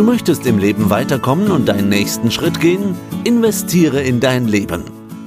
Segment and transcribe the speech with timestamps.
[0.00, 2.96] Du möchtest im Leben weiterkommen und deinen nächsten Schritt gehen?
[3.24, 4.82] Investiere in dein Leben.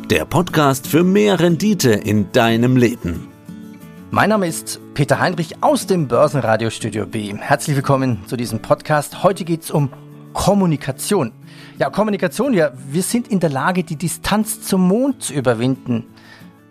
[0.10, 3.28] Der Podcast für mehr Rendite in deinem Leben.
[4.10, 7.36] Mein Name ist Peter Heinrich aus dem Börsenradiostudio B.
[7.38, 9.22] Herzlich willkommen zu diesem Podcast.
[9.22, 9.92] Heute geht es um
[10.34, 11.34] Kommunikation.
[11.78, 16.06] Ja, Kommunikation, ja, wir sind in der Lage, die Distanz zum Mond zu überwinden,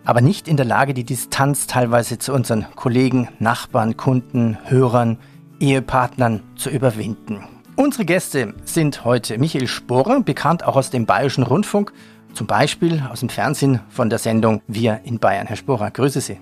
[0.03, 5.19] aber nicht in der Lage, die Distanz teilweise zu unseren Kollegen, Nachbarn, Kunden, Hörern,
[5.61, 7.45] Ehepartnern zu überwinden.
[7.75, 11.91] Unsere Gäste sind heute Michael Sporer, bekannt auch aus dem Bayerischen Rundfunk,
[12.33, 15.47] zum Beispiel aus dem Fernsehen von der Sendung Wir in Bayern.
[15.47, 16.39] Herr Sporer, grüße Sie.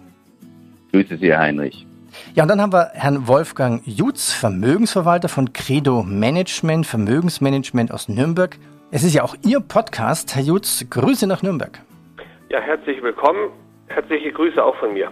[0.91, 1.87] Grüße Sie, Herr Heinrich.
[2.35, 8.57] Ja, und dann haben wir Herrn Wolfgang Jutz, Vermögensverwalter von Credo Management, Vermögensmanagement aus Nürnberg.
[8.91, 10.85] Es ist ja auch Ihr Podcast, Herr Jutz.
[10.89, 11.79] Grüße nach Nürnberg.
[12.49, 13.51] Ja, herzlich willkommen.
[13.87, 15.09] Herzliche Grüße auch von mir.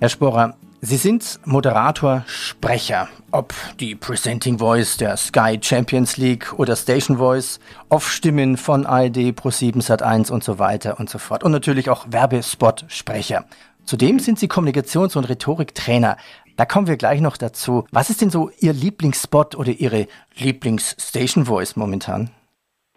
[0.00, 3.08] Herr Sporer, Sie sind Moderator, Sprecher.
[3.30, 9.80] Ob die Presenting Voice der Sky Champions League oder Station Voice, Off-Stimmen von ARD, Pro7
[9.80, 11.44] Sat1 und so weiter und so fort.
[11.44, 13.44] Und natürlich auch Werbespot-Sprecher.
[13.84, 16.16] Zudem sind Sie Kommunikations- und Rhetoriktrainer.
[16.56, 17.84] Da kommen wir gleich noch dazu.
[17.92, 22.30] Was ist denn so Ihr Lieblingsspot oder Ihre Lieblings-Station Voice momentan?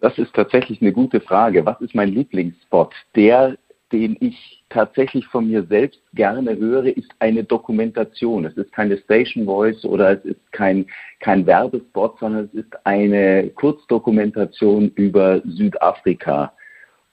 [0.00, 1.64] Das ist tatsächlich eine gute Frage.
[1.64, 2.92] Was ist mein Lieblingsspot?
[3.14, 3.56] Der,
[3.92, 8.44] den ich tatsächlich von mir selbst gerne höre, ist eine Dokumentation.
[8.44, 10.86] Es ist keine Station Voice oder es ist kein,
[11.20, 16.52] kein Werbespot, sondern es ist eine Kurzdokumentation über Südafrika.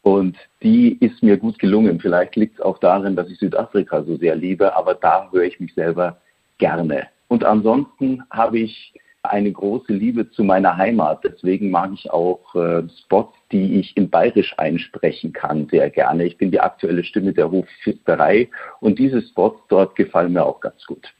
[0.01, 1.99] Und die ist mir gut gelungen.
[1.99, 5.59] Vielleicht liegt es auch darin, dass ich Südafrika so sehr liebe, aber da höre ich
[5.59, 6.17] mich selber
[6.57, 7.07] gerne.
[7.27, 11.23] Und ansonsten habe ich eine große Liebe zu meiner Heimat.
[11.23, 16.25] Deswegen mag ich auch äh, Spots, die ich in Bayerisch einsprechen kann, sehr gerne.
[16.25, 18.49] Ich bin die aktuelle Stimme der Hofpfisterei
[18.81, 21.13] und diese Spots dort gefallen mir auch ganz gut.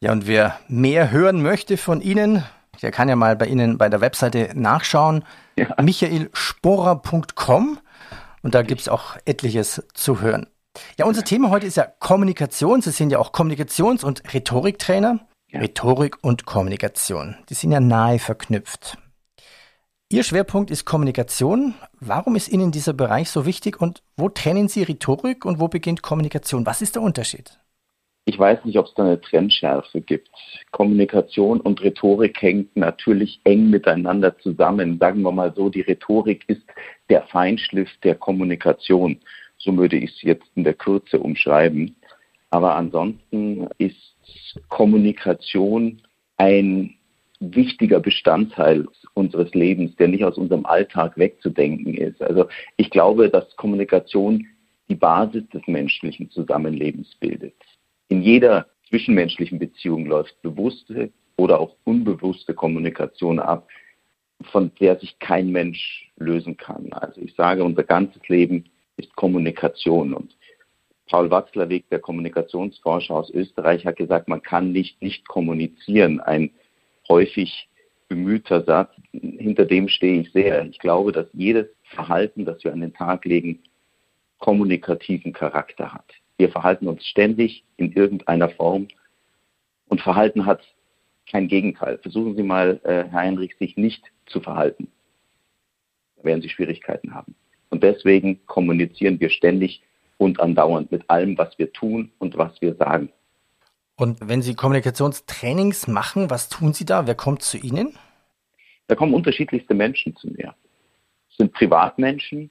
[0.00, 2.44] Ja, und wer mehr hören möchte von Ihnen,
[2.82, 5.24] der kann ja mal bei Ihnen bei der Webseite nachschauen.
[5.58, 5.74] Ja.
[5.80, 7.78] michaelsporer.com
[8.42, 10.46] und da gibt es auch etliches zu hören.
[10.98, 12.82] Ja, unser Thema heute ist ja Kommunikation.
[12.82, 15.20] Sie sind ja auch Kommunikations- und Rhetoriktrainer.
[15.48, 15.60] Ja.
[15.60, 18.98] Rhetorik und Kommunikation, die sind ja nahe verknüpft.
[20.08, 21.74] Ihr Schwerpunkt ist Kommunikation.
[22.00, 26.02] Warum ist Ihnen dieser Bereich so wichtig und wo trennen Sie Rhetorik und wo beginnt
[26.02, 26.66] Kommunikation?
[26.66, 27.58] Was ist der Unterschied?
[28.24, 30.30] Ich weiß nicht, ob es da eine Trennschärfe gibt.
[30.72, 34.98] Kommunikation und Rhetorik hängt natürlich eng miteinander zusammen.
[34.98, 36.62] Sagen wir mal so, die Rhetorik ist
[37.08, 39.20] der Feinschliff der Kommunikation.
[39.58, 41.94] So würde ich es jetzt in der Kürze umschreiben.
[42.50, 44.15] Aber ansonsten ist
[44.68, 46.02] Kommunikation
[46.36, 46.94] ein
[47.40, 52.22] wichtiger Bestandteil unseres Lebens, der nicht aus unserem Alltag wegzudenken ist.
[52.22, 54.46] Also ich glaube, dass Kommunikation
[54.88, 57.54] die Basis des menschlichen Zusammenlebens bildet.
[58.08, 63.68] In jeder zwischenmenschlichen Beziehung läuft bewusste oder auch unbewusste Kommunikation ab,
[64.52, 66.92] von der sich kein Mensch lösen kann.
[66.92, 68.64] Also ich sage, unser ganzes Leben
[68.96, 70.35] ist Kommunikation und
[71.08, 76.20] Paul Watzlawick, der Kommunikationsforscher aus Österreich, hat gesagt, man kann nicht nicht kommunizieren.
[76.20, 76.50] Ein
[77.08, 77.68] häufig
[78.08, 80.64] bemühter Satz, hinter dem stehe ich sehr.
[80.66, 83.60] Ich glaube, dass jedes Verhalten, das wir an den Tag legen,
[84.38, 86.12] kommunikativen Charakter hat.
[86.38, 88.88] Wir verhalten uns ständig in irgendeiner Form
[89.88, 90.62] und Verhalten hat
[91.30, 91.98] kein Gegenteil.
[91.98, 94.88] Versuchen Sie mal, äh, Herr Heinrich, sich nicht zu verhalten.
[96.16, 97.34] Da werden Sie Schwierigkeiten haben.
[97.70, 99.82] Und deswegen kommunizieren wir ständig
[100.18, 103.10] und andauernd mit allem, was wir tun und was wir sagen.
[103.96, 107.06] Und wenn Sie Kommunikationstrainings machen, was tun Sie da?
[107.06, 107.96] Wer kommt zu Ihnen?
[108.88, 110.54] Da kommen unterschiedlichste Menschen zu mir.
[111.30, 112.50] Es sind Privatmenschen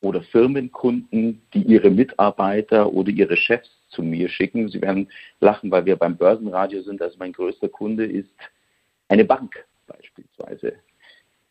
[0.00, 4.68] oder Firmenkunden, die ihre Mitarbeiter oder ihre Chefs zu mir schicken.
[4.68, 5.08] Sie werden
[5.40, 7.02] lachen, weil wir beim Börsenradio sind.
[7.02, 8.30] Also mein größter Kunde ist
[9.08, 10.74] eine Bank beispielsweise.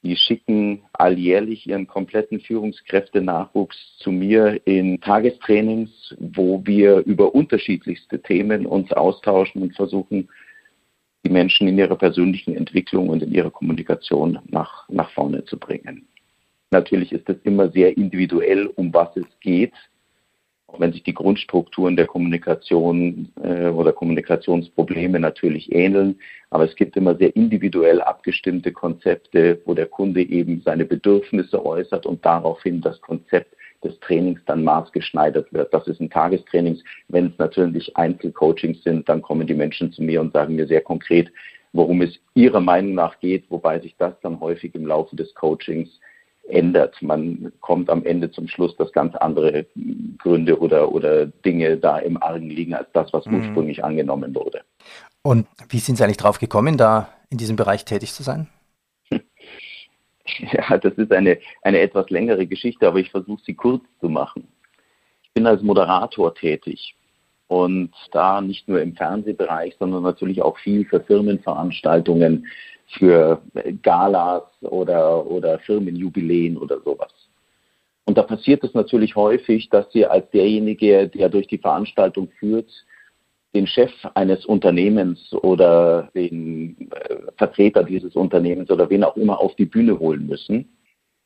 [0.05, 8.67] Die schicken alljährlich ihren kompletten Führungskräftenachwuchs zu mir in Tagestrainings, wo wir über unterschiedlichste Themen
[8.67, 10.29] uns austauschen und versuchen,
[11.25, 16.07] die Menschen in ihrer persönlichen Entwicklung und in ihrer Kommunikation nach, nach vorne zu bringen.
[16.69, 19.73] Natürlich ist es immer sehr individuell, um was es geht
[20.79, 26.19] wenn sich die Grundstrukturen der Kommunikation äh, oder Kommunikationsprobleme natürlich ähneln.
[26.49, 32.05] Aber es gibt immer sehr individuell abgestimmte Konzepte, wo der Kunde eben seine Bedürfnisse äußert
[32.05, 35.73] und daraufhin das Konzept des Trainings dann maßgeschneidert wird.
[35.73, 36.83] Das ist ein Tagestrainings.
[37.07, 40.81] Wenn es natürlich Einzelcoachings sind, dann kommen die Menschen zu mir und sagen mir sehr
[40.81, 41.31] konkret,
[41.73, 45.89] worum es ihrer Meinung nach geht, wobei sich das dann häufig im Laufe des Coachings
[46.47, 47.01] ändert.
[47.01, 49.65] Man kommt am Ende zum Schluss, dass ganz andere
[50.19, 53.39] Gründe oder, oder Dinge da im Argen liegen als das, was mhm.
[53.39, 54.61] ursprünglich angenommen wurde.
[55.21, 58.47] Und wie sind Sie eigentlich drauf gekommen, da in diesem Bereich tätig zu sein?
[60.39, 64.47] Ja, das ist eine, eine etwas längere Geschichte, aber ich versuche sie kurz zu machen.
[65.21, 66.95] Ich bin als Moderator tätig
[67.47, 72.47] und da nicht nur im Fernsehbereich, sondern natürlich auch viel für Firmenveranstaltungen,
[72.87, 73.41] für
[73.81, 77.11] Galas oder, oder Firmenjubiläen oder sowas.
[78.05, 82.69] Und da passiert es natürlich häufig, dass Sie als derjenige, der durch die Veranstaltung führt,
[83.55, 89.55] den Chef eines Unternehmens oder den äh, Vertreter dieses Unternehmens oder wen auch immer auf
[89.55, 90.77] die Bühne holen müssen.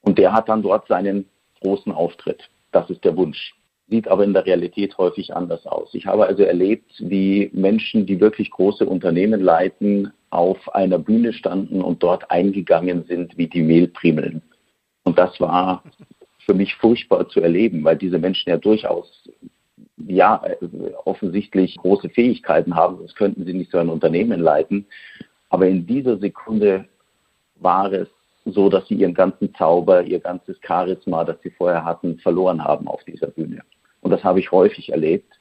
[0.02, 1.26] Und der hat dann dort seinen
[1.62, 2.50] großen Auftritt.
[2.72, 3.56] Das ist der Wunsch.
[3.90, 5.90] Sieht aber in der Realität häufig anders aus.
[5.94, 11.82] Ich habe also erlebt, wie Menschen, die wirklich große Unternehmen leiten, auf einer Bühne standen
[11.82, 14.44] und dort eingegangen sind wie die Mehlprimeln.
[15.04, 15.84] Und das war
[16.46, 19.28] für mich furchtbar zu erleben, weil diese Menschen ja durchaus
[20.08, 20.42] ja,
[21.06, 24.86] offensichtlich große Fähigkeiten haben, sonst könnten sie nicht so ein Unternehmen leiten.
[25.50, 26.86] Aber in dieser Sekunde
[27.56, 28.08] war es
[28.46, 32.88] so, dass sie ihren ganzen Zauber, ihr ganzes Charisma, das sie vorher hatten, verloren haben
[32.88, 33.62] auf dieser Bühne.
[34.02, 35.40] Und das habe ich häufig erlebt.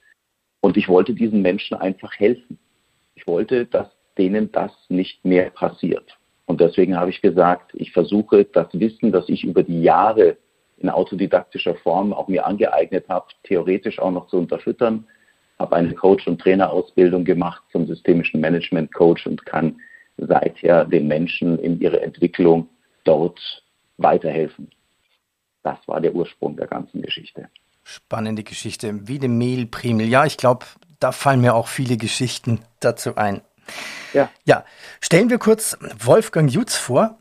[0.61, 2.59] Und ich wollte diesen Menschen einfach helfen.
[3.15, 6.19] Ich wollte, dass denen das nicht mehr passiert.
[6.47, 10.37] Und deswegen habe ich gesagt, ich versuche das Wissen, das ich über die Jahre
[10.79, 15.07] in autodidaktischer Form auch mir angeeignet habe, theoretisch auch noch zu unterfüttern.
[15.59, 19.81] Habe eine Coach- und Trainerausbildung gemacht zum systemischen Management-Coach und kann
[20.17, 22.69] seither den Menschen in ihrer Entwicklung
[23.05, 23.41] dort
[23.97, 24.71] weiterhelfen.
[25.63, 27.49] Das war der Ursprung der ganzen Geschichte.
[27.91, 30.07] Spannende Geschichte, wie dem Mehlprimel.
[30.07, 30.67] Ja, ich glaube,
[31.01, 33.41] da fallen mir auch viele Geschichten dazu ein.
[34.13, 34.31] Ja.
[34.45, 34.67] ja,
[35.01, 37.19] stellen wir kurz Wolfgang Jutz vor.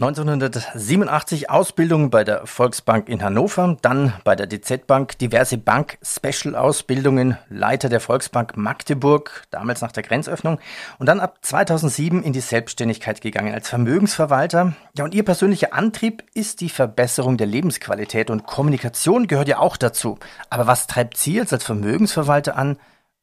[0.00, 7.88] 1987 Ausbildung bei der Volksbank in Hannover, dann bei der DZ Bank diverse Bank-Special-Ausbildungen, Leiter
[7.88, 10.60] der Volksbank Magdeburg, damals nach der Grenzöffnung,
[11.00, 14.74] und dann ab 2007 in die Selbstständigkeit gegangen als Vermögensverwalter.
[14.96, 19.76] Ja, und Ihr persönlicher Antrieb ist die Verbesserung der Lebensqualität und Kommunikation gehört ja auch
[19.76, 20.20] dazu.
[20.48, 22.78] Aber was treibt Sie jetzt als Vermögensverwalter an,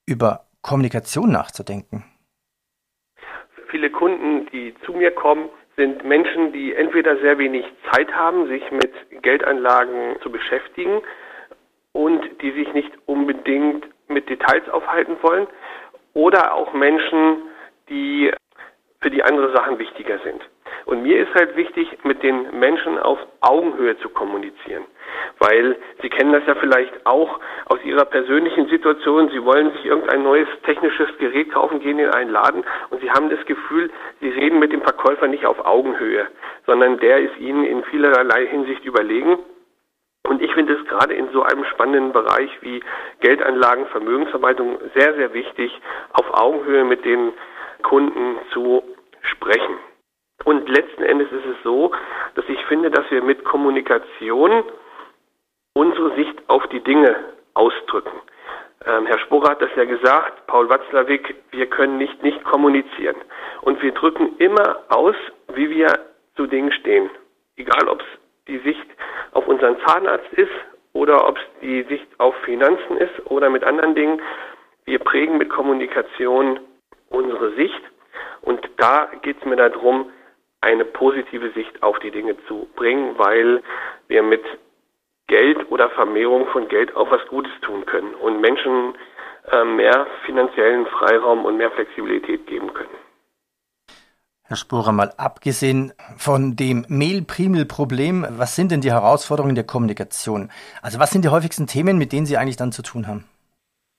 [0.06, 2.04] über Kommunikation nachzudenken?
[3.72, 8.64] Viele Kunden, die zu mir kommen, sind Menschen, die entweder sehr wenig Zeit haben, sich
[8.72, 8.92] mit
[9.22, 11.02] Geldanlagen zu beschäftigen
[11.92, 15.48] und die sich nicht unbedingt mit Details aufhalten wollen,
[16.14, 17.44] oder auch Menschen,
[17.90, 18.32] die
[19.02, 20.42] für die andere Sachen wichtiger sind.
[20.86, 24.86] Und mir ist halt wichtig, mit den Menschen auf Augenhöhe zu kommunizieren.
[25.40, 29.30] Weil Sie kennen das ja vielleicht auch aus Ihrer persönlichen Situation.
[29.30, 33.30] Sie wollen sich irgendein neues technisches Gerät kaufen, gehen in einen Laden und Sie haben
[33.30, 33.90] das Gefühl,
[34.22, 36.28] Sie reden mit dem Verkäufer nicht auf Augenhöhe,
[36.68, 39.40] sondern der ist Ihnen in vielerlei Hinsicht überlegen.
[40.28, 42.82] Und ich finde es gerade in so einem spannenden Bereich wie
[43.22, 45.72] Geldanlagen, Vermögensverwaltung sehr, sehr wichtig,
[46.14, 47.34] auf Augenhöhe mit den
[47.84, 48.84] Kunden zu
[49.22, 49.78] sprechen.
[50.44, 51.92] Und letzten Endes ist es so,
[52.36, 54.64] dass ich finde, dass wir mit Kommunikation
[55.74, 57.16] unsere Sicht auf die Dinge
[57.54, 58.22] ausdrücken.
[58.86, 63.16] Ähm, Herr Sporer hat das ja gesagt, Paul Watzlawick, wir können nicht nicht kommunizieren.
[63.62, 65.16] Und wir drücken immer aus,
[65.54, 65.88] wie wir
[66.36, 67.10] zu Dingen stehen.
[67.58, 68.08] Egal, ob es
[68.48, 68.86] die Sicht
[69.32, 70.52] auf unseren Zahnarzt ist
[70.94, 74.22] oder ob es die Sicht auf Finanzen ist oder mit anderen Dingen.
[74.86, 76.60] Wir prägen mit Kommunikation
[77.10, 77.82] unsere Sicht.
[78.42, 80.12] Und da geht es mir darum,
[80.66, 83.62] eine positive Sicht auf die Dinge zu bringen, weil
[84.08, 84.44] wir mit
[85.28, 88.96] Geld oder Vermehrung von Geld auch was Gutes tun können und Menschen
[89.52, 92.90] äh, mehr finanziellen Freiraum und mehr Flexibilität geben können.
[94.48, 100.52] Herr Sporer, mal abgesehen von dem Mehl-Primel-Problem, was sind denn die Herausforderungen der Kommunikation?
[100.82, 103.26] Also was sind die häufigsten Themen, mit denen Sie eigentlich dann zu tun haben?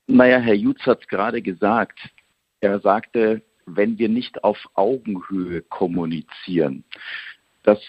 [0.07, 1.99] Naja, Herr Jutz hat es gerade gesagt.
[2.61, 6.83] Er sagte, wenn wir nicht auf Augenhöhe kommunizieren.
[7.63, 7.79] Das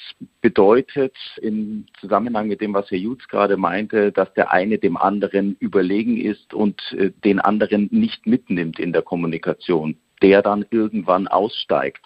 [0.41, 5.57] bedeutet im Zusammenhang mit dem, was Herr Jutz gerade meinte, dass der eine dem anderen
[5.61, 12.05] überlegen ist und äh, den anderen nicht mitnimmt in der Kommunikation, der dann irgendwann aussteigt.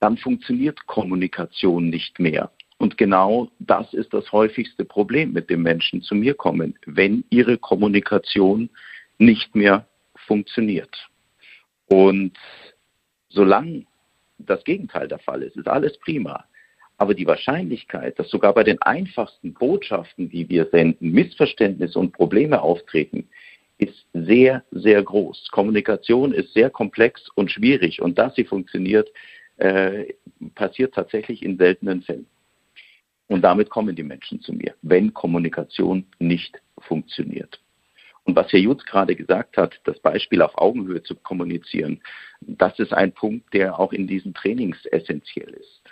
[0.00, 2.50] Dann funktioniert Kommunikation nicht mehr.
[2.78, 7.58] Und genau das ist das häufigste Problem, mit dem Menschen zu mir kommen, wenn ihre
[7.58, 8.70] Kommunikation
[9.18, 11.09] nicht mehr funktioniert.
[11.90, 12.38] Und
[13.28, 13.84] solange
[14.38, 16.44] das Gegenteil der Fall ist, ist alles prima.
[16.98, 22.62] Aber die Wahrscheinlichkeit, dass sogar bei den einfachsten Botschaften, die wir senden, Missverständnisse und Probleme
[22.62, 23.28] auftreten,
[23.78, 25.48] ist sehr, sehr groß.
[25.50, 29.10] Kommunikation ist sehr komplex und schwierig und dass sie funktioniert,
[29.56, 30.12] äh,
[30.54, 32.26] passiert tatsächlich in seltenen Fällen.
[33.28, 37.60] Und damit kommen die Menschen zu mir, wenn Kommunikation nicht funktioniert.
[38.30, 42.00] Und was Herr Jutz gerade gesagt hat, das Beispiel auf Augenhöhe zu kommunizieren,
[42.40, 45.82] das ist ein Punkt, der auch in diesen Trainings essentiell ist.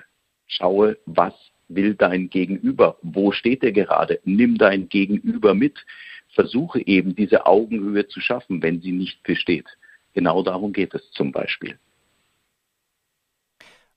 [0.46, 1.34] Schaue, was
[1.66, 2.96] will dein Gegenüber?
[3.02, 4.20] Wo steht er gerade?
[4.22, 5.84] Nimm dein Gegenüber mit.
[6.28, 9.66] Versuche eben diese Augenhöhe zu schaffen, wenn sie nicht besteht.
[10.14, 11.76] Genau darum geht es zum Beispiel.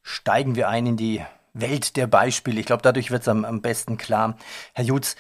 [0.02, 1.22] Steigen wir ein in die
[1.54, 2.60] Welt der Beispiele.
[2.60, 4.36] Ich glaube, dadurch wird es am, am besten klar.
[4.74, 5.16] Herr Jutz,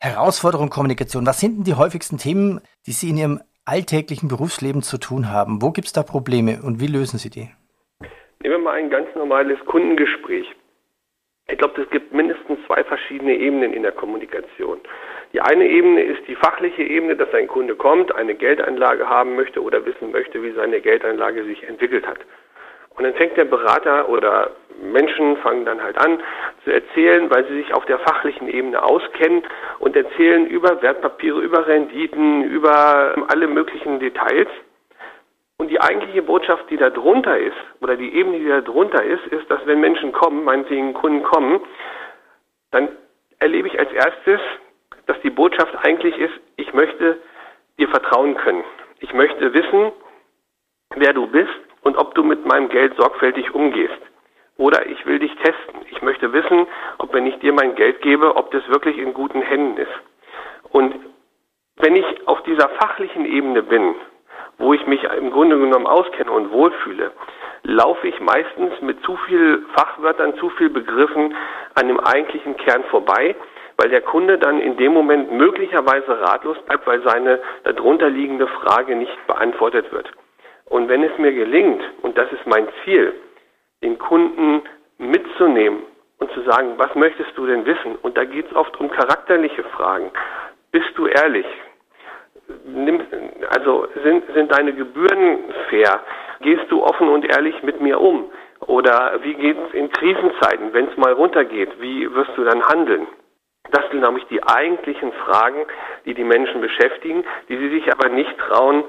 [0.00, 1.26] Herausforderung Kommunikation.
[1.26, 5.62] Was sind denn die häufigsten Themen, die Sie in Ihrem alltäglichen Berufsleben zu tun haben?
[5.62, 7.48] Wo gibt es da Probleme und wie lösen Sie die?
[8.42, 10.46] Nehmen wir mal ein ganz normales Kundengespräch.
[11.46, 14.80] Ich glaube, es gibt mindestens zwei verschiedene Ebenen in der Kommunikation.
[15.32, 19.62] Die eine Ebene ist die fachliche Ebene, dass ein Kunde kommt, eine Geldanlage haben möchte
[19.62, 22.20] oder wissen möchte, wie seine Geldanlage sich entwickelt hat.
[22.96, 26.20] Und dann fängt der Berater oder Menschen fangen dann halt an
[26.64, 29.42] zu erzählen, weil sie sich auf der fachlichen Ebene auskennen
[29.78, 34.48] und erzählen über Wertpapiere, über Renditen, über alle möglichen Details.
[35.56, 39.24] Und die eigentliche Botschaft, die da drunter ist, oder die Ebene, die da drunter ist,
[39.28, 41.60] ist, dass wenn Menschen kommen, meinetwegen Kunden kommen,
[42.72, 42.88] dann
[43.38, 44.40] erlebe ich als erstes,
[45.06, 47.18] dass die Botschaft eigentlich ist, ich möchte
[47.78, 48.64] dir vertrauen können.
[49.00, 49.92] Ich möchte wissen,
[50.96, 51.50] wer du bist
[51.84, 54.00] und ob du mit meinem Geld sorgfältig umgehst.
[54.56, 55.80] Oder ich will dich testen.
[55.90, 56.66] Ich möchte wissen,
[56.98, 59.92] ob wenn ich dir mein Geld gebe, ob das wirklich in guten Händen ist.
[60.70, 60.94] Und
[61.76, 63.94] wenn ich auf dieser fachlichen Ebene bin,
[64.58, 67.10] wo ich mich im Grunde genommen auskenne und wohlfühle,
[67.64, 71.34] laufe ich meistens mit zu viel Fachwörtern, zu viel Begriffen
[71.74, 73.34] an dem eigentlichen Kern vorbei,
[73.76, 78.94] weil der Kunde dann in dem Moment möglicherweise ratlos bleibt, weil seine darunter liegende Frage
[78.94, 80.12] nicht beantwortet wird.
[80.66, 83.14] Und wenn es mir gelingt, und das ist mein Ziel,
[83.82, 84.62] den Kunden
[84.98, 85.82] mitzunehmen
[86.18, 87.96] und zu sagen, was möchtest du denn wissen?
[87.96, 90.10] Und da geht es oft um charakterliche Fragen.
[90.72, 91.46] Bist du ehrlich?
[93.50, 96.00] Also sind, sind deine Gebühren fair?
[96.40, 98.30] Gehst du offen und ehrlich mit mir um?
[98.66, 101.80] Oder wie geht es in Krisenzeiten, wenn es mal runtergeht?
[101.80, 103.06] Wie wirst du dann handeln?
[103.70, 105.66] Das sind nämlich die eigentlichen Fragen,
[106.04, 108.84] die die Menschen beschäftigen, die sie sich aber nicht trauen,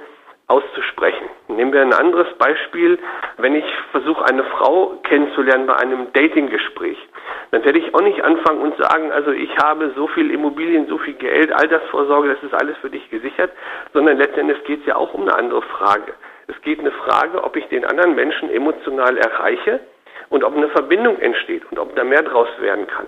[0.47, 1.27] auszusprechen.
[1.47, 2.99] Nehmen wir ein anderes Beispiel.
[3.37, 6.97] Wenn ich versuche, eine Frau kennenzulernen bei einem Datinggespräch,
[7.51, 10.97] dann werde ich auch nicht anfangen und sagen, also ich habe so viel Immobilien, so
[10.99, 13.51] viel Geld, Altersvorsorge, das ist alles für dich gesichert,
[13.93, 16.13] sondern letztendlich geht es ja auch um eine andere Frage.
[16.47, 19.79] Es geht eine Frage, ob ich den anderen Menschen emotional erreiche
[20.29, 23.07] und ob eine Verbindung entsteht und ob da mehr draus werden kann.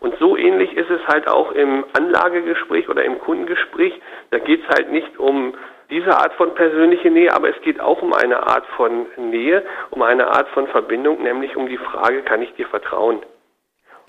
[0.00, 3.92] Und so ähnlich ist es halt auch im Anlagegespräch oder im Kundengespräch.
[4.30, 5.54] Da geht es halt nicht um
[5.90, 10.02] diese Art von persönliche Nähe, aber es geht auch um eine Art von Nähe, um
[10.02, 13.20] eine Art von Verbindung, nämlich um die Frage, kann ich dir vertrauen?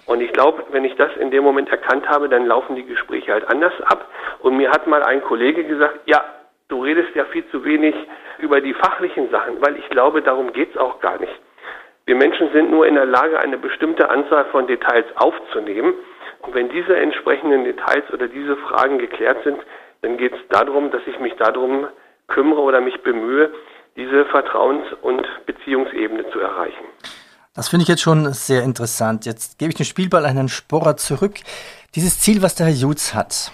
[0.06, 3.34] Und ich glaube, wenn ich das in dem Moment erkannt habe, dann laufen die Gespräche
[3.34, 4.08] halt anders ab.
[4.40, 6.24] Und mir hat mal ein Kollege gesagt, ja,
[6.70, 7.96] du redest ja viel zu wenig
[8.40, 11.34] über die fachlichen Sachen, weil ich glaube, darum geht's auch gar nicht.
[12.06, 15.94] Wir Menschen sind nur in der Lage, eine bestimmte Anzahl von Details aufzunehmen.
[16.40, 19.60] Und wenn diese entsprechenden Details oder diese Fragen geklärt sind,
[20.02, 21.88] dann geht es darum, dass ich mich darum
[22.28, 23.52] kümmere oder mich bemühe,
[23.96, 26.86] diese Vertrauens- und Beziehungsebene zu erreichen.
[27.54, 29.26] Das finde ich jetzt schon sehr interessant.
[29.26, 31.40] Jetzt gebe ich den Spielball an Herrn Sporrer zurück.
[31.96, 33.52] Dieses Ziel, was der Herr Jutz hat,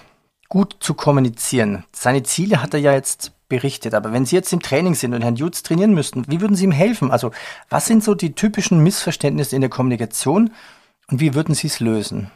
[0.48, 1.84] gut zu kommunizieren.
[1.92, 3.94] Seine Ziele hat er ja jetzt berichtet.
[3.94, 6.64] Aber wenn Sie jetzt im Training sind und Herrn Jutz trainieren müssten, wie würden Sie
[6.64, 7.10] ihm helfen?
[7.10, 7.32] Also,
[7.68, 10.52] was sind so die typischen Missverständnisse in der Kommunikation
[11.10, 12.30] und wie würden Sie es lösen?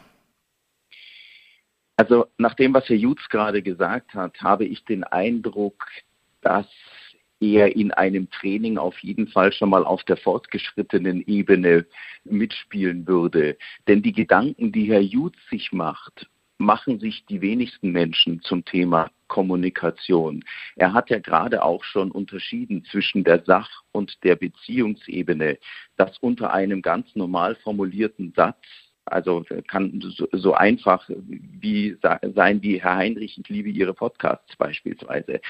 [1.97, 5.87] Also nach dem, was Herr Jutz gerade gesagt hat, habe ich den Eindruck,
[6.41, 6.67] dass
[7.41, 11.87] er in einem Training auf jeden Fall schon mal auf der fortgeschrittenen Ebene
[12.25, 13.59] mitspielen würde.
[13.89, 19.11] Denn die Gedanken, die Herr Jutz sich macht, machen sich die wenigsten Menschen zum Thema
[19.27, 20.45] Kommunikation.
[20.77, 25.59] Er hat ja gerade auch schon unterschieden zwischen der Sach- und der Beziehungsebene,
[25.97, 28.63] dass unter einem ganz normal formulierten Satz
[29.13, 30.03] also kann
[30.33, 35.41] so, einfach wie sein wie Herr Heinrich, ich liebe Ihre Podcasts beispielsweise.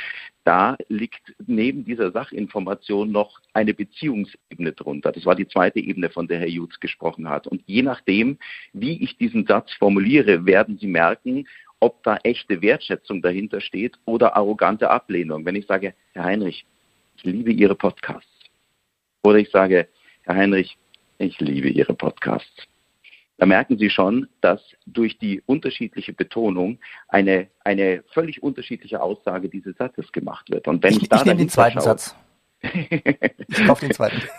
[0.44, 5.12] Da liegt neben dieser Sachinformation noch eine Beziehungsebene drunter.
[5.12, 7.46] Das war die zweite Ebene, von der Herr Jutz gesprochen hat.
[7.46, 8.38] Und je nachdem,
[8.72, 11.46] wie ich diesen Satz formuliere, werden Sie merken,
[11.80, 15.44] ob da echte Wertschätzung dahinter steht oder arrogante Ablehnung.
[15.44, 16.66] Wenn ich sage, Herr Heinrich,
[17.16, 18.28] ich liebe Ihre Podcasts.
[19.24, 19.88] Oder ich sage,
[20.22, 20.76] Herr Heinrich,
[21.18, 22.68] ich liebe Ihre Podcasts
[23.42, 29.76] da merken Sie schon, dass durch die unterschiedliche Betonung eine, eine völlig unterschiedliche Aussage dieses
[29.78, 30.68] Satzes gemacht wird.
[30.68, 32.16] Und wenn ich, ich, ich nehme den zweiten schaue, Satz.
[32.62, 34.22] ich kaufe den zweiten.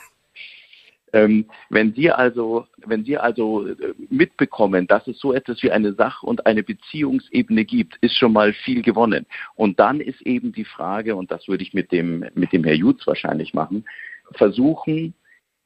[1.15, 5.93] Ähm, wenn Sie also, wenn Sie also äh, mitbekommen, dass es so etwas wie eine
[5.93, 9.27] Sach- und eine Beziehungsebene gibt, ist schon mal viel gewonnen.
[9.53, 12.73] Und dann ist eben die Frage, und das würde ich mit dem, mit dem Herr
[12.73, 13.85] Jutz wahrscheinlich machen,
[14.31, 15.13] versuchen,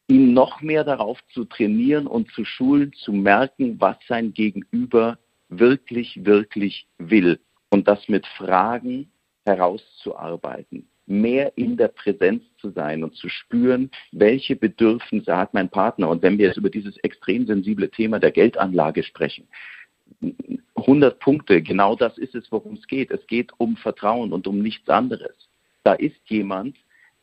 [0.08, 5.18] ihn noch mehr darauf zu trainieren und zu schulen, zu merken, was sein Gegenüber
[5.50, 7.40] wirklich, wirklich will.
[7.70, 9.12] Und das mit Fragen
[9.46, 16.10] herauszuarbeiten mehr in der Präsenz zu sein und zu spüren, welche Bedürfnisse hat mein Partner.
[16.10, 19.48] Und wenn wir jetzt über dieses extrem sensible Thema der Geldanlage sprechen,
[20.76, 23.12] 100 Punkte, genau das ist es, worum es geht.
[23.12, 25.36] Es geht um Vertrauen und um nichts anderes.
[25.84, 26.78] Da ist jemand,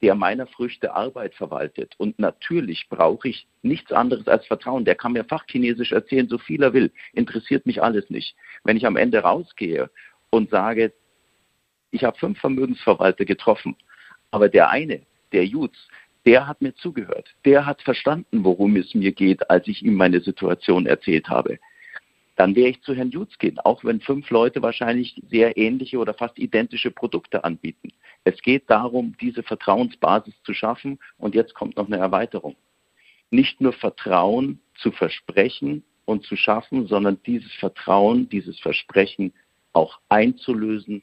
[0.04, 1.94] der meiner Früchte Arbeit verwaltet.
[1.96, 4.84] Und natürlich brauche ich nichts anderes als Vertrauen.
[4.84, 6.92] Der kann mir Fachchinesisch erzählen, so viel er will.
[7.14, 8.36] Interessiert mich alles nicht.
[8.64, 9.88] Wenn ich am Ende rausgehe
[10.28, 10.92] und sage,
[11.90, 13.76] ich habe fünf Vermögensverwalter getroffen,
[14.30, 15.00] aber der eine,
[15.32, 15.88] der Jutz,
[16.26, 17.34] der hat mir zugehört.
[17.46, 21.58] Der hat verstanden, worum es mir geht, als ich ihm meine Situation erzählt habe.
[22.36, 26.14] Dann werde ich zu Herrn Jutz gehen, auch wenn fünf Leute wahrscheinlich sehr ähnliche oder
[26.14, 27.92] fast identische Produkte anbieten.
[28.24, 32.56] Es geht darum, diese Vertrauensbasis zu schaffen und jetzt kommt noch eine Erweiterung.
[33.30, 39.32] Nicht nur Vertrauen zu versprechen und zu schaffen, sondern dieses Vertrauen, dieses Versprechen
[39.72, 41.02] auch einzulösen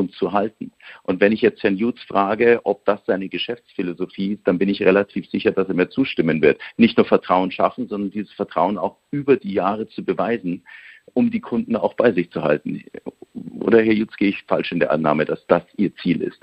[0.00, 0.72] und zu halten.
[1.04, 4.82] Und wenn ich jetzt Herrn Jutz frage, ob das seine Geschäftsphilosophie ist, dann bin ich
[4.82, 6.60] relativ sicher, dass er mir zustimmen wird.
[6.76, 10.64] Nicht nur Vertrauen schaffen, sondern dieses Vertrauen auch über die Jahre zu beweisen,
[11.14, 12.84] um die Kunden auch bei sich zu halten.
[13.60, 16.40] Oder Herr Jutz, gehe ich falsch in der Annahme, dass das Ihr Ziel ist?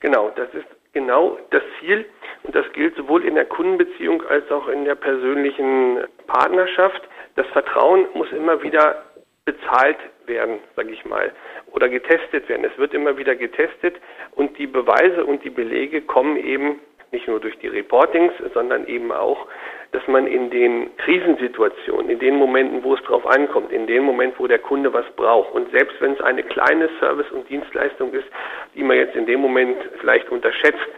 [0.00, 2.06] Genau, das ist genau das Ziel.
[2.44, 7.02] Und das gilt sowohl in der Kundenbeziehung als auch in der persönlichen Partnerschaft.
[7.34, 9.02] Das Vertrauen muss immer wieder
[9.44, 9.98] bezahlt
[10.28, 11.32] werden, sage ich mal,
[11.72, 12.64] oder getestet werden.
[12.64, 13.96] Es wird immer wieder getestet
[14.32, 16.80] und die Beweise und die Belege kommen eben
[17.10, 19.46] nicht nur durch die Reportings, sondern eben auch,
[19.92, 24.38] dass man in den Krisensituationen, in den Momenten, wo es drauf ankommt, in den Momenten,
[24.38, 28.26] wo der Kunde was braucht und selbst wenn es eine kleine Service- und Dienstleistung ist,
[28.74, 30.88] die man jetzt in dem Moment vielleicht unterschätzt,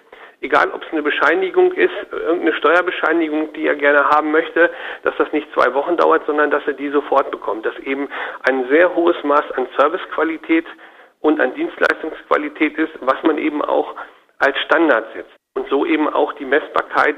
[0.40, 4.70] egal ob es eine Bescheinigung ist, irgendeine Steuerbescheinigung, die er gerne haben möchte,
[5.03, 7.66] dass das nicht zwei Wochen dauert, sondern dass er die sofort bekommt.
[7.66, 8.09] Dass eben
[8.48, 10.66] ein sehr hohes Maß an Servicequalität
[11.20, 13.94] und an Dienstleistungsqualität ist, was man eben auch
[14.38, 15.37] als Standard setzt.
[15.55, 17.16] Und so eben auch die Messbarkeit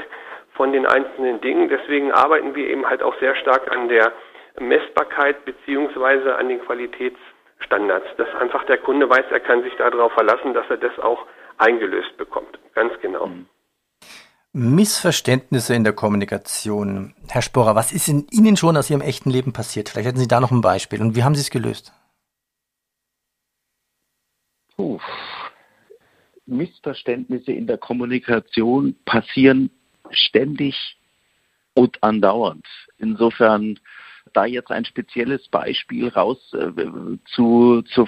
[0.55, 1.69] von den einzelnen Dingen.
[1.69, 4.13] Deswegen arbeiten wir eben halt auch sehr stark an der
[4.59, 10.53] Messbarkeit beziehungsweise an den Qualitätsstandards, dass einfach der Kunde weiß, er kann sich darauf verlassen,
[10.53, 11.27] dass er das auch
[11.63, 12.59] eingelöst bekommt.
[12.75, 13.27] Ganz genau.
[13.27, 13.47] Mhm.
[14.55, 17.15] Missverständnisse in der Kommunikation.
[17.29, 19.89] Herr Sporer, was ist in Ihnen schon aus Ihrem echten Leben passiert?
[19.89, 21.01] Vielleicht hätten Sie da noch ein Beispiel.
[21.01, 21.95] Und wie haben Sie es gelöst?
[24.77, 25.01] Puh.
[26.45, 29.71] Missverständnisse in der Kommunikation passieren
[30.11, 30.99] ständig
[31.73, 32.67] und andauernd.
[32.99, 33.79] Insofern
[34.35, 36.73] da jetzt ein spezielles Beispiel raus äh,
[37.35, 38.07] zu, zu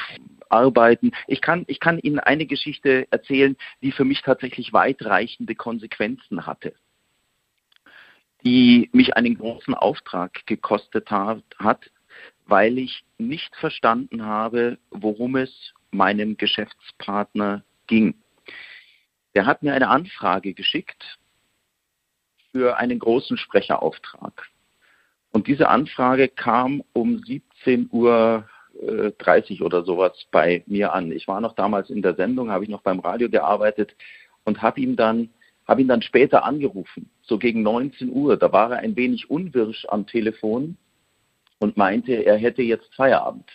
[0.54, 1.12] arbeiten.
[1.26, 6.74] Ich kann, ich kann Ihnen eine Geschichte erzählen, die für mich tatsächlich weitreichende Konsequenzen hatte,
[8.44, 11.90] die mich einen großen Auftrag gekostet hat,
[12.46, 18.14] weil ich nicht verstanden habe, worum es meinem Geschäftspartner ging.
[19.34, 21.18] Der hat mir eine Anfrage geschickt
[22.52, 24.48] für einen großen Sprecherauftrag.
[25.32, 28.48] Und diese Anfrage kam um 17 Uhr
[29.18, 31.12] 30 oder sowas bei mir an.
[31.12, 33.94] Ich war noch damals in der Sendung, habe ich noch beim Radio gearbeitet
[34.44, 35.30] und habe ihn dann
[35.66, 38.36] habe ihn dann später angerufen, so gegen 19 Uhr.
[38.36, 40.76] Da war er ein wenig unwirsch am Telefon
[41.58, 43.50] und meinte, er hätte jetzt Feierabend.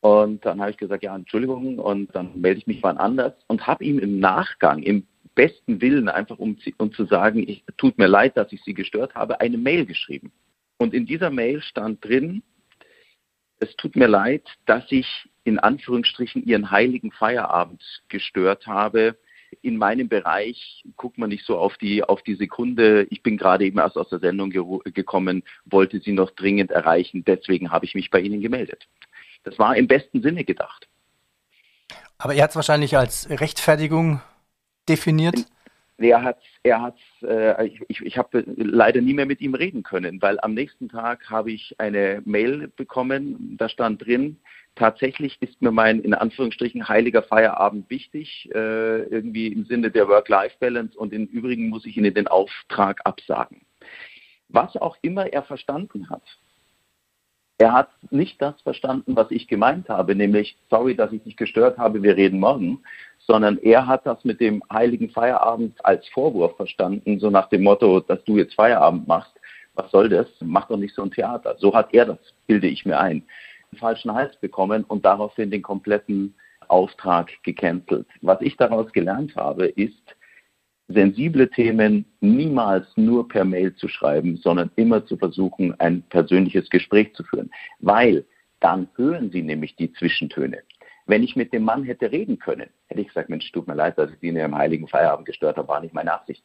[0.00, 3.66] Und dann habe ich gesagt, ja, Entschuldigung, und dann melde ich mich wann anders und
[3.66, 8.06] habe ihm im Nachgang, im besten Willen, einfach um, um zu sagen, ich, tut mir
[8.06, 10.32] leid, dass ich Sie gestört habe, eine Mail geschrieben.
[10.78, 12.42] Und in dieser Mail stand drin,
[13.58, 19.16] es tut mir leid, dass ich in Anführungsstrichen Ihren heiligen Feierabend gestört habe.
[19.62, 23.06] In meinem Bereich guckt man nicht so auf die, auf die Sekunde.
[23.10, 27.24] Ich bin gerade eben erst aus der Sendung ge gekommen, wollte Sie noch dringend erreichen.
[27.24, 28.88] Deswegen habe ich mich bei Ihnen gemeldet.
[29.44, 30.88] Das war im besten Sinne gedacht.
[32.18, 34.20] Aber er hat es wahrscheinlich als Rechtfertigung
[34.88, 35.46] definiert?
[35.98, 39.82] Er hat, er hat, äh, ich, ich, ich habe leider nie mehr mit ihm reden
[39.82, 44.38] können, weil am nächsten Tag habe ich eine Mail bekommen, da stand drin,
[44.74, 50.98] tatsächlich ist mir mein in Anführungsstrichen heiliger Feierabend wichtig, äh, irgendwie im Sinne der Work-Life-Balance
[50.98, 53.62] und im Übrigen muss ich Ihnen den Auftrag absagen.
[54.48, 56.22] Was auch immer er verstanden hat,
[57.58, 61.78] er hat nicht das verstanden, was ich gemeint habe, nämlich, sorry, dass ich dich gestört
[61.78, 62.82] habe, wir reden morgen,
[63.26, 68.00] sondern er hat das mit dem heiligen Feierabend als Vorwurf verstanden, so nach dem Motto,
[68.00, 69.32] dass du jetzt Feierabend machst.
[69.74, 70.28] Was soll das?
[70.40, 71.56] Mach doch nicht so ein Theater.
[71.58, 73.24] So hat er das, bilde ich mir ein,
[73.72, 76.34] den falschen Hals bekommen und daraufhin den kompletten
[76.68, 78.06] Auftrag gecancelt.
[78.22, 80.16] Was ich daraus gelernt habe, ist,
[80.88, 87.12] sensible Themen niemals nur per Mail zu schreiben, sondern immer zu versuchen, ein persönliches Gespräch
[87.14, 87.50] zu führen.
[87.80, 88.24] Weil
[88.60, 90.62] dann hören Sie nämlich die Zwischentöne.
[91.06, 93.96] Wenn ich mit dem Mann hätte reden können, hätte ich gesagt, Mensch, tut mir leid,
[93.96, 96.44] dass ich Sie in Ihrem heiligen Feierabend gestört habe, war nicht meine Absicht.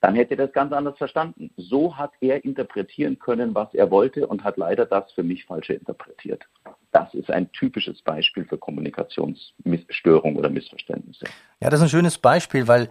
[0.00, 1.50] Dann hätte er das ganz anders verstanden.
[1.56, 5.72] So hat er interpretieren können, was er wollte und hat leider das für mich falsche
[5.72, 6.44] interpretiert.
[6.92, 11.24] Das ist ein typisches Beispiel für Kommunikationsstörung oder Missverständnisse.
[11.60, 12.90] Ja, das ist ein schönes Beispiel, weil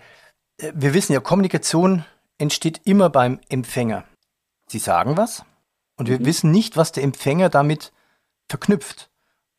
[0.57, 2.03] äh, wir wissen ja, Kommunikation
[2.39, 4.05] entsteht immer beim Empfänger.
[4.65, 5.45] Sie sagen was
[5.97, 6.25] und wir mhm.
[6.25, 7.91] wissen nicht, was der Empfänger damit
[8.49, 9.11] verknüpft.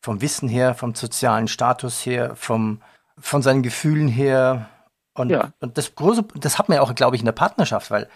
[0.04, 2.82] Vom Wissen her, vom sozialen Status her, vom,
[3.18, 4.68] von seinen Gefühlen her.
[5.14, 5.48] Und, ja.
[5.60, 8.10] und das große, das hat man ja auch, glaube ich, in der Partnerschaft, weil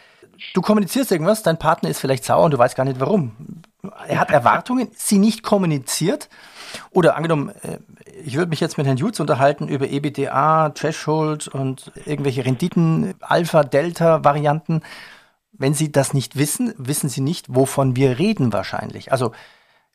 [0.53, 3.33] du kommunizierst irgendwas, dein Partner ist vielleicht sauer und du weißt gar nicht warum.
[4.07, 6.29] Er hat Erwartungen, sie nicht kommuniziert.
[6.91, 7.79] Oder angenommen, äh,
[8.23, 13.65] ich würde mich jetzt mit Herrn Jutz unterhalten über EBDA, Threshold und irgendwelche Renditen, Alpha,
[13.65, 14.83] Delta Varianten.
[15.53, 19.11] Wenn Sie das nicht wissen, wissen Sie nicht, wovon wir reden wahrscheinlich.
[19.11, 19.33] Also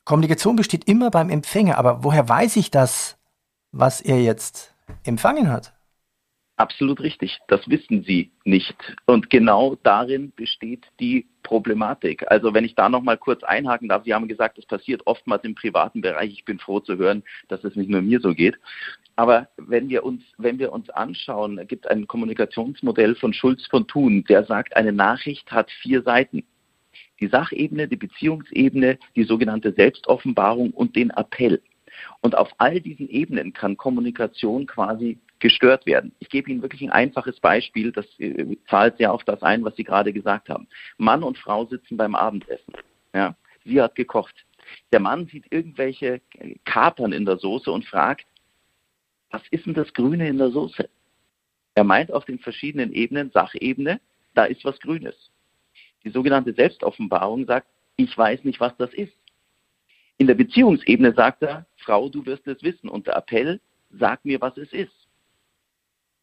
[0.05, 3.17] Kommunikation besteht immer beim Empfänger, aber woher weiß ich das,
[3.71, 5.73] was er jetzt empfangen hat?
[6.55, 7.39] Absolut richtig.
[7.47, 8.75] Das wissen Sie nicht.
[9.05, 12.29] Und genau darin besteht die Problematik.
[12.29, 15.43] Also wenn ich da noch mal kurz einhaken darf, Sie haben gesagt, das passiert oftmals
[15.45, 16.31] im privaten Bereich.
[16.31, 18.59] Ich bin froh zu hören, dass es nicht nur mir so geht.
[19.15, 23.87] Aber wenn wir uns, wenn wir uns anschauen, es gibt ein Kommunikationsmodell von Schulz von
[23.87, 26.43] Thun, der sagt, eine Nachricht hat vier Seiten.
[27.23, 31.61] Die Sachebene, die Beziehungsebene, die sogenannte Selbstoffenbarung und den Appell.
[32.19, 36.11] Und auf all diesen Ebenen kann Kommunikation quasi gestört werden.
[36.19, 39.73] Ich gebe Ihnen wirklich ein einfaches Beispiel, das äh, zahlt sehr auf das ein, was
[39.77, 40.67] Sie gerade gesagt haben.
[40.97, 42.73] Mann und Frau sitzen beim Abendessen.
[43.13, 44.45] Ja, sie hat gekocht.
[44.91, 46.19] Der Mann sieht irgendwelche
[46.65, 48.25] Kapern in der Soße und fragt,
[49.29, 50.89] was ist denn das Grüne in der Soße?
[51.75, 54.01] Er meint auf den verschiedenen Ebenen, Sachebene,
[54.33, 55.31] da ist was Grünes.
[56.03, 59.13] Die sogenannte Selbstoffenbarung sagt, ich weiß nicht, was das ist.
[60.17, 62.89] In der Beziehungsebene sagt er, Frau, du wirst es wissen.
[62.89, 63.59] Und der Appell,
[63.91, 65.07] sag mir, was es ist.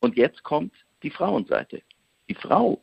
[0.00, 1.82] Und jetzt kommt die Frauenseite.
[2.28, 2.80] Die Frau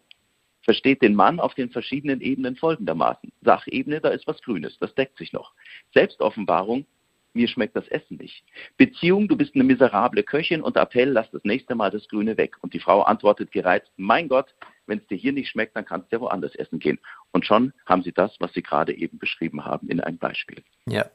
[0.61, 3.31] versteht den Mann auf den verschiedenen Ebenen folgendermaßen.
[3.41, 5.53] Sachebene, da ist was Grünes, das deckt sich noch.
[5.93, 6.85] Selbstoffenbarung,
[7.33, 8.43] mir schmeckt das Essen nicht.
[8.75, 12.57] Beziehung, du bist eine miserable Köchin und Appell, lass das nächste Mal das Grüne weg.
[12.61, 14.53] Und die Frau antwortet gereizt, mein Gott,
[14.87, 16.99] wenn es dir hier nicht schmeckt, dann kannst du ja woanders essen gehen.
[17.31, 20.63] Und schon haben Sie das, was Sie gerade eben beschrieben haben, in einem Beispiel.
[20.87, 21.05] Ja.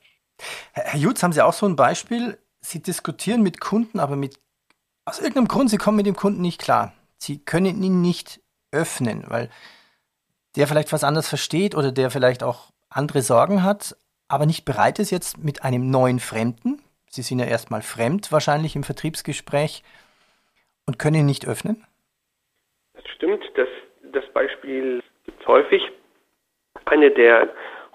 [0.72, 2.38] Herr Jutz, haben Sie auch so ein Beispiel?
[2.60, 4.38] Sie diskutieren mit Kunden, aber mit
[5.04, 6.92] aus irgendeinem Grund, sie kommen mit dem Kunden nicht klar.
[7.18, 9.50] Sie können ihn nicht öffnen, weil
[10.56, 13.96] der vielleicht was anderes versteht oder der vielleicht auch andere Sorgen hat,
[14.28, 16.80] aber nicht bereit ist jetzt mit einem neuen Fremden.
[17.10, 19.82] Sie sind ja erstmal fremd wahrscheinlich im Vertriebsgespräch
[20.86, 21.84] und können ihn nicht öffnen?
[23.16, 23.68] Stimmt, das,
[24.12, 25.90] das Beispiel gibt es häufig.
[26.84, 27.48] Eine der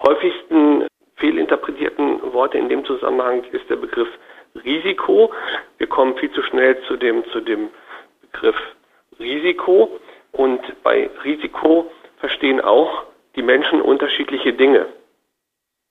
[0.06, 4.08] häufigsten fehlinterpretierten Worte in dem Zusammenhang ist der Begriff
[4.64, 5.32] Risiko.
[5.78, 7.70] Wir kommen viel zu schnell zu dem, zu dem
[8.20, 8.56] Begriff
[9.18, 9.98] Risiko.
[10.32, 13.04] Und bei Risiko verstehen auch
[13.36, 14.86] die Menschen unterschiedliche Dinge.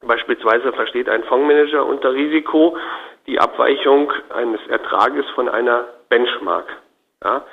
[0.02, 2.78] Beispielsweise versteht ein Fondsmanager unter Risiko
[3.26, 6.66] die Abweichung eines Ertrages von einer Benchmark.
[7.24, 7.46] Ja?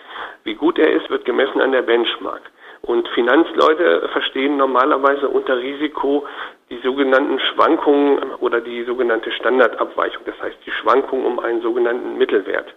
[0.44, 2.42] Wie gut er ist, wird gemessen an der Benchmark.
[2.82, 6.26] Und Finanzleute verstehen normalerweise unter Risiko
[6.68, 12.74] die sogenannten Schwankungen oder die sogenannte Standardabweichung, das heißt die Schwankung um einen sogenannten Mittelwert.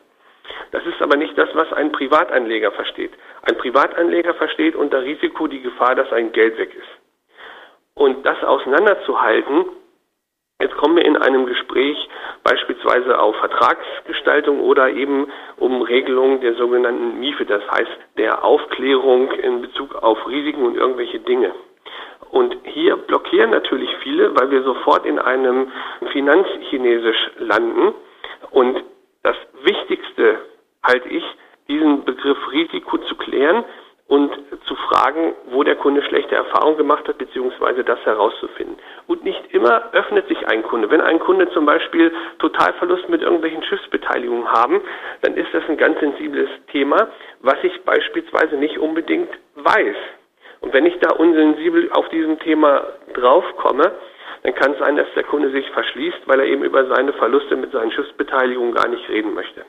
[0.71, 3.12] Das ist aber nicht das, was ein Privatanleger versteht.
[3.41, 6.88] Ein Privatanleger versteht unter Risiko die Gefahr, dass sein Geld weg ist.
[7.95, 9.65] Und das auseinanderzuhalten,
[10.60, 12.10] Jetzt kommen wir in einem Gespräch
[12.47, 19.62] beispielsweise auf Vertragsgestaltung oder eben um Regelungen der sogenannten MIFE, das heißt der Aufklärung in
[19.62, 21.51] Bezug auf Risiken und irgendwelche Dinge.
[22.31, 25.71] Und hier blockieren natürlich viele, weil wir sofort in einem
[26.13, 27.93] Finanzchinesisch landen.
[28.51, 28.81] Und
[29.23, 30.39] das Wichtigste
[30.83, 31.25] halte ich,
[31.67, 33.65] diesen Begriff Risiko zu klären
[34.08, 34.32] und
[34.65, 38.78] zu fragen, wo der Kunde schlechte Erfahrungen gemacht hat, beziehungsweise das herauszufinden.
[39.06, 40.89] Und nicht immer öffnet sich ein Kunde.
[40.89, 44.82] Wenn ein Kunde zum Beispiel Totalverlust mit irgendwelchen Schiffsbeteiligungen haben,
[45.22, 47.10] dann ist das ein ganz sensibles Thema,
[47.41, 49.96] was ich beispielsweise nicht unbedingt weiß.
[50.62, 53.91] Und wenn ich da unsensibel auf diesem Thema draufkomme,
[54.43, 57.58] dann kann es sein, dass der Kunde sich verschließt, weil er eben über seine Verluste
[57.58, 59.65] mit seinen Schiffsbeteiligungen gar nicht reden möchte.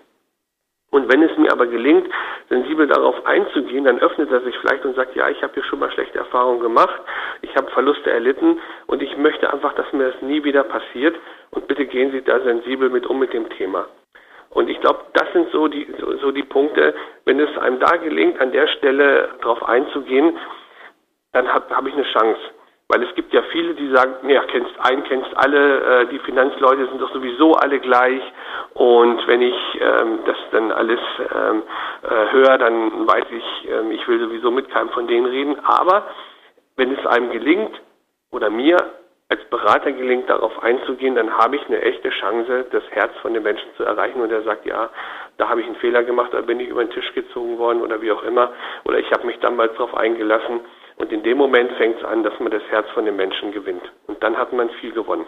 [0.90, 2.08] Und wenn es mir aber gelingt,
[2.48, 5.80] sensibel darauf einzugehen, dann öffnet er sich vielleicht und sagt, ja, ich habe hier schon
[5.80, 7.00] mal schlechte Erfahrungen gemacht,
[7.42, 11.14] ich habe Verluste erlitten und ich möchte einfach, dass mir das nie wieder passiert
[11.50, 13.86] und bitte gehen Sie da sensibel mit um mit dem Thema.
[14.50, 16.94] Und ich glaube, das sind so die, so, so die Punkte,
[17.26, 20.38] wenn es einem da gelingt, an der Stelle darauf einzugehen,
[21.32, 22.40] dann habe hab ich eine Chance.
[22.90, 26.86] Weil es gibt ja viele, die sagen, ja, kennst einen, kennst alle, äh, die Finanzleute
[26.86, 28.22] sind doch sowieso alle gleich.
[28.72, 31.62] Und wenn ich ähm, das dann alles ähm,
[32.02, 35.58] äh, höre, dann weiß ich, ähm, ich will sowieso mit keinem von denen reden.
[35.64, 36.06] Aber
[36.76, 37.78] wenn es einem gelingt,
[38.30, 38.76] oder mir
[39.28, 43.42] als Berater gelingt, darauf einzugehen, dann habe ich eine echte Chance, das Herz von dem
[43.42, 44.88] Menschen zu erreichen und er sagt, ja,
[45.36, 48.00] da habe ich einen Fehler gemacht, da bin ich über den Tisch gezogen worden oder
[48.00, 48.52] wie auch immer,
[48.84, 50.60] oder ich habe mich damals darauf eingelassen
[50.98, 53.82] und in dem Moment fängt es an, dass man das Herz von dem Menschen gewinnt
[54.06, 55.26] und dann hat man viel gewonnen.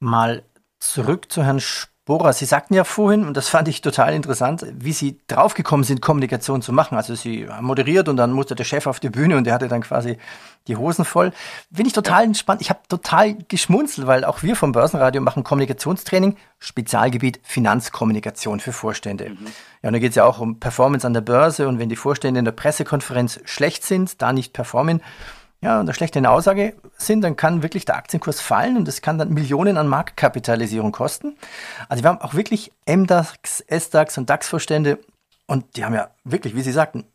[0.00, 0.42] Mal
[0.78, 4.66] zurück zu Herrn Sp Bora, Sie sagten ja vorhin, und das fand ich total interessant,
[4.74, 6.98] wie Sie draufgekommen sind, Kommunikation zu machen.
[6.98, 9.68] Also Sie haben moderiert und dann musste der Chef auf die Bühne und der hatte
[9.68, 10.18] dann quasi
[10.66, 11.32] die Hosen voll.
[11.72, 12.26] Finde ich total ja.
[12.26, 12.60] entspannt.
[12.60, 19.30] Ich habe total geschmunzelt, weil auch wir vom Börsenradio machen Kommunikationstraining, Spezialgebiet Finanzkommunikation für Vorstände.
[19.30, 19.46] Mhm.
[19.82, 21.96] Ja, und da geht es ja auch um Performance an der Börse und wenn die
[21.96, 25.00] Vorstände in der Pressekonferenz schlecht sind, da nicht performen,
[25.64, 29.16] ja, und eine schlechte Aussage sind, dann kann wirklich der Aktienkurs fallen und das kann
[29.16, 31.38] dann Millionen an Marktkapitalisierung kosten.
[31.88, 34.98] Also wir haben auch wirklich MDAX, SDAX und DAX-Vorstände
[35.46, 37.06] und die haben ja wirklich, wie Sie sagten,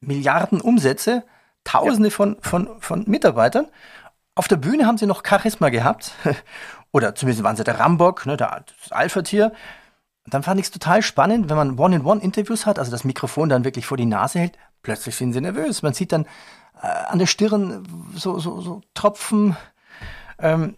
[0.00, 1.22] Milliarden Umsätze,
[1.62, 2.14] Tausende ja.
[2.14, 3.68] von, von, von Mitarbeitern.
[4.34, 6.10] Auf der Bühne haben sie noch Charisma gehabt
[6.90, 9.52] oder zumindest waren sie der Rambock, ne, der, das Alpha-Tier.
[10.24, 13.64] Und dann fand ich es total spannend, wenn man One-in-One-Interviews hat, also das Mikrofon dann
[13.64, 15.82] wirklich vor die Nase hält, plötzlich sind sie nervös.
[15.82, 16.26] Man sieht dann
[16.82, 19.56] an der Stirn so, so, so Tropfen.
[20.38, 20.76] Ähm,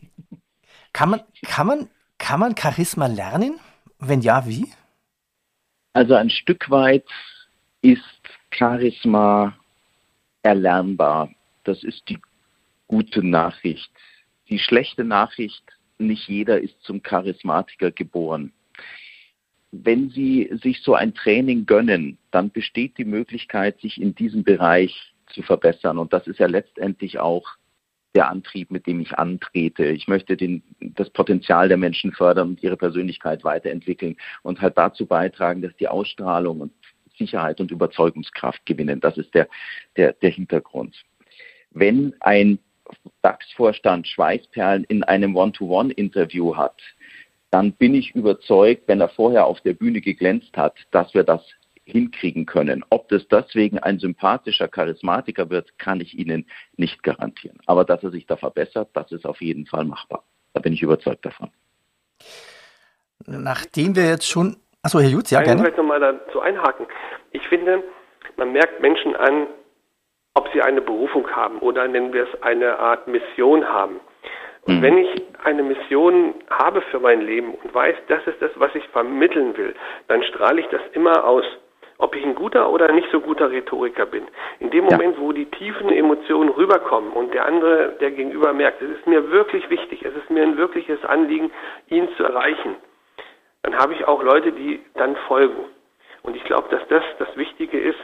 [0.93, 1.88] kann, man, kann, man,
[2.19, 3.59] kann man Charisma lernen?
[3.99, 4.71] Wenn ja, wie?
[5.95, 7.07] Also ein Stück weit
[7.81, 8.03] ist
[8.51, 9.57] Charisma
[10.43, 11.31] erlernbar.
[11.64, 12.19] Das ist die
[12.87, 13.90] gute Nachricht.
[14.49, 15.62] Die schlechte Nachricht,
[15.99, 18.53] nicht jeder ist zum Charismatiker geboren.
[19.71, 25.13] Wenn Sie sich so ein Training gönnen, dann besteht die Möglichkeit, sich in diesem Bereich
[25.35, 25.99] zu verbessern.
[25.99, 27.47] Und das ist ja letztendlich auch
[28.14, 29.87] der Antrieb, mit dem ich antrete.
[29.87, 35.07] Ich möchte den, das Potenzial der Menschen fördern und ihre Persönlichkeit weiterentwickeln und halt dazu
[35.07, 36.73] beitragen, dass die Ausstrahlung und
[37.18, 39.01] Sicherheit und Überzeugungskraft gewinnen.
[39.01, 39.49] Das ist der,
[39.97, 41.05] der, der Hintergrund.
[41.70, 42.59] Wenn ein
[43.23, 46.81] DAX-Vorstand Schweißperlen in einem One-to-One-Interview hat,
[47.51, 51.42] dann bin ich überzeugt, wenn er vorher auf der Bühne geglänzt hat, dass wir das
[51.85, 52.85] hinkriegen können.
[52.90, 57.59] Ob das deswegen ein sympathischer Charismatiker wird, kann ich Ihnen nicht garantieren.
[57.66, 60.25] Aber dass er sich da verbessert, das ist auf jeden Fall machbar.
[60.55, 61.51] Da bin ich überzeugt davon.
[63.27, 64.57] Nachdem wir jetzt schon.
[64.83, 65.61] Achso, Herr Jutz, ja, gerne.
[65.61, 66.87] Ich möchte nochmal dazu einhaken.
[67.33, 67.83] Ich finde,
[68.37, 69.47] man merkt Menschen an,
[70.35, 74.01] ob sie eine Berufung haben oder nennen wir es eine Art Mission haben.
[74.66, 74.83] Und mhm.
[74.83, 78.87] wenn ich eine Mission habe für mein Leben und weiß, das ist das, was ich
[78.88, 79.75] vermitteln will,
[80.09, 81.44] dann strahle ich das immer aus
[81.98, 84.26] ob ich ein guter oder nicht so guter Rhetoriker bin.
[84.61, 85.22] In dem Moment, ja.
[85.22, 89.68] wo die tiefen Emotionen rüberkommen und der andere, der gegenüber merkt, es ist mir wirklich
[89.70, 91.50] wichtig, es ist mir ein wirkliches Anliegen,
[91.88, 92.76] ihn zu erreichen,
[93.62, 95.64] dann habe ich auch Leute, die dann folgen.
[96.22, 97.98] Und ich glaube, dass das das Wichtige ist,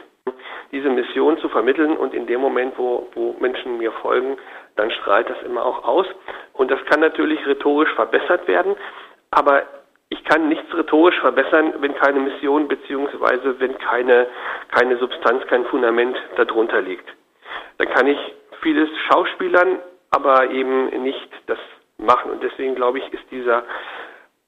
[0.71, 4.37] diese Mission zu vermitteln und in dem Moment, wo, wo Menschen mir folgen,
[4.75, 6.05] dann strahlt das immer auch aus.
[6.53, 8.75] Und das kann natürlich rhetorisch verbessert werden,
[9.31, 9.63] aber
[10.11, 14.27] ich kann nichts rhetorisch verbessern, wenn keine Mission beziehungsweise wenn keine,
[14.69, 17.07] keine Substanz, kein Fundament darunter liegt.
[17.77, 18.19] Dann kann ich
[18.61, 21.57] vieles schauspielern, aber eben nicht das
[21.97, 22.29] machen.
[22.29, 23.63] Und deswegen glaube ich, ist dieser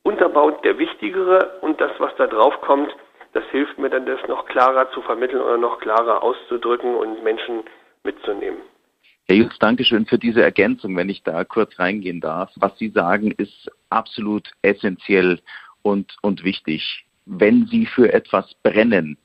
[0.04, 2.93] Unterbau der wichtigere und das, was da drauf kommt,
[3.32, 7.63] das hilft mir dann, das noch klarer zu vermitteln oder noch klarer auszudrücken und Menschen
[8.04, 8.62] mitzunehmen.
[9.25, 12.51] Herr Jutz, danke schön für diese Ergänzung, wenn ich da kurz reingehen darf.
[12.55, 15.39] Was Sie sagen, ist absolut essentiell
[15.81, 17.05] und, und wichtig.
[17.25, 19.17] Wenn Sie für etwas brennen,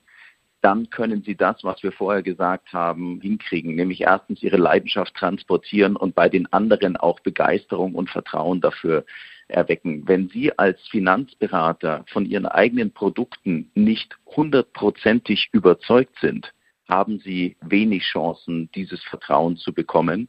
[0.60, 5.96] dann können Sie das, was wir vorher gesagt haben, hinkriegen, nämlich erstens Ihre Leidenschaft transportieren
[5.96, 9.04] und bei den anderen auch Begeisterung und Vertrauen dafür
[9.48, 10.06] erwecken.
[10.06, 16.52] Wenn Sie als Finanzberater von Ihren eigenen Produkten nicht hundertprozentig überzeugt sind,
[16.88, 20.28] haben sie wenig Chancen, dieses Vertrauen zu bekommen.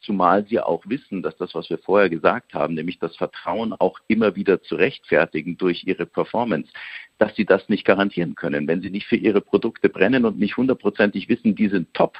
[0.00, 3.98] Zumal sie auch wissen, dass das, was wir vorher gesagt haben, nämlich das Vertrauen auch
[4.06, 6.70] immer wieder zu rechtfertigen durch ihre Performance,
[7.18, 8.68] dass sie das nicht garantieren können.
[8.68, 12.18] Wenn sie nicht für ihre Produkte brennen und nicht hundertprozentig wissen, die sind top,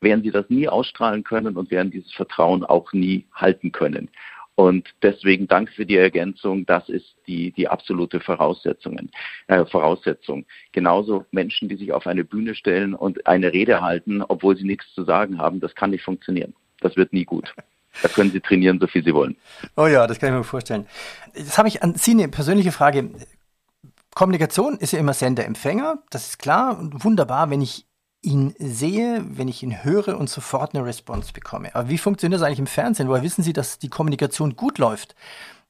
[0.00, 4.10] werden sie das nie ausstrahlen können und werden dieses Vertrauen auch nie halten können.
[4.56, 6.64] Und deswegen danke für die Ergänzung.
[6.64, 9.10] Das ist die, die absolute Voraussetzungen,
[9.48, 10.46] äh, Voraussetzung.
[10.72, 14.92] Genauso Menschen, die sich auf eine Bühne stellen und eine Rede halten, obwohl sie nichts
[14.94, 16.54] zu sagen haben, das kann nicht funktionieren.
[16.80, 17.54] Das wird nie gut.
[18.02, 19.36] Da können Sie trainieren, so viel Sie wollen.
[19.76, 20.86] Oh ja, das kann ich mir vorstellen.
[21.34, 23.10] Jetzt habe ich an Sie eine persönliche Frage.
[24.14, 27.85] Kommunikation ist ja immer Sender-Empfänger, das ist klar und wunderbar, wenn ich
[28.26, 31.74] ihn sehe, wenn ich ihn höre und sofort eine Response bekomme.
[31.74, 33.08] Aber wie funktioniert das eigentlich im Fernsehen?
[33.08, 35.14] Woher wissen Sie, dass die Kommunikation gut läuft?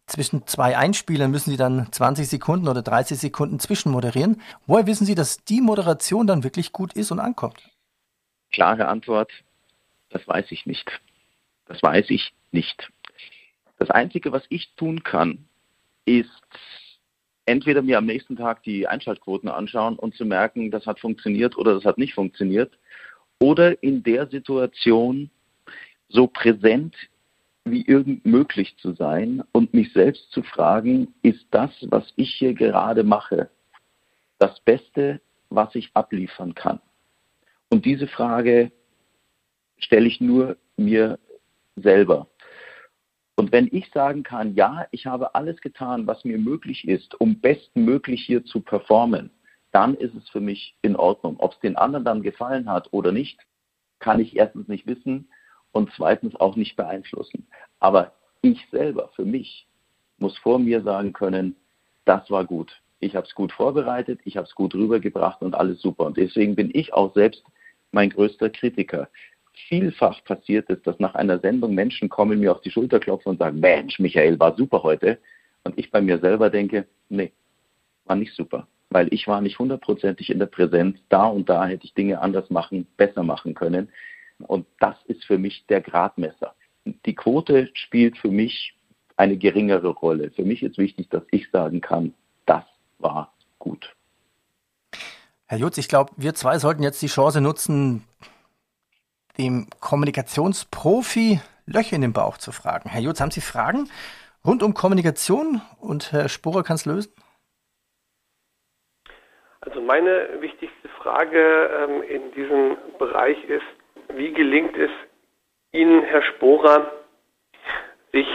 [0.06, 4.40] Zwischen zwei Einspielern müssen Sie dann 20 Sekunden oder 30 Sekunden zwischenmoderieren.
[4.66, 7.70] Woher wissen Sie, dass die Moderation dann wirklich gut ist und ankommt?
[8.52, 9.30] Klare Antwort,
[10.10, 10.90] das weiß ich nicht.
[11.66, 12.90] Das weiß ich nicht.
[13.78, 15.46] Das Einzige, was ich tun kann,
[16.04, 16.30] ist
[17.46, 21.74] entweder mir am nächsten Tag die Einschaltquoten anschauen und zu merken, das hat funktioniert oder
[21.74, 22.76] das hat nicht funktioniert,
[23.38, 25.30] oder in der Situation
[26.08, 26.94] so präsent
[27.64, 32.54] wie irgend möglich zu sein und mich selbst zu fragen, ist das, was ich hier
[32.54, 33.50] gerade mache,
[34.38, 36.80] das Beste, was ich abliefern kann?
[37.68, 38.70] Und diese Frage
[39.78, 41.18] stelle ich nur mir
[41.74, 42.28] selber.
[43.36, 47.38] Und wenn ich sagen kann, ja, ich habe alles getan, was mir möglich ist, um
[47.38, 49.30] bestmöglich hier zu performen,
[49.72, 51.36] dann ist es für mich in Ordnung.
[51.38, 53.38] Ob es den anderen dann gefallen hat oder nicht,
[53.98, 55.28] kann ich erstens nicht wissen
[55.72, 57.46] und zweitens auch nicht beeinflussen.
[57.78, 59.66] Aber ich selber, für mich,
[60.18, 61.56] muss vor mir sagen können,
[62.06, 62.80] das war gut.
[63.00, 66.06] Ich habe es gut vorbereitet, ich habe es gut rübergebracht und alles super.
[66.06, 67.44] Und deswegen bin ich auch selbst
[67.92, 69.08] mein größter Kritiker
[69.68, 73.38] vielfach passiert ist, dass nach einer Sendung Menschen kommen, mir auf die Schulter klopfen und
[73.38, 75.18] sagen, Mensch, Michael, war super heute.
[75.64, 77.32] Und ich bei mir selber denke, nee,
[78.04, 78.66] war nicht super.
[78.90, 80.98] Weil ich war nicht hundertprozentig in der Präsenz.
[81.08, 83.88] Da und da hätte ich Dinge anders machen, besser machen können.
[84.38, 86.54] Und das ist für mich der Gradmesser.
[86.84, 88.74] Die Quote spielt für mich
[89.16, 90.30] eine geringere Rolle.
[90.30, 92.14] Für mich ist wichtig, dass ich sagen kann,
[92.44, 92.64] das
[92.98, 93.96] war gut.
[95.46, 98.04] Herr Jutz, ich glaube, wir zwei sollten jetzt die Chance nutzen,
[99.38, 102.88] dem Kommunikationsprofi Löcher in den Bauch zu fragen.
[102.88, 103.88] Herr Jutz, haben Sie Fragen
[104.44, 107.12] rund um Kommunikation und Herr Sporer kann es lösen?
[109.60, 113.66] Also meine wichtigste Frage ähm, in diesem Bereich ist,
[114.14, 114.90] wie gelingt es
[115.72, 116.92] Ihnen, Herr Sporer,
[118.12, 118.26] sich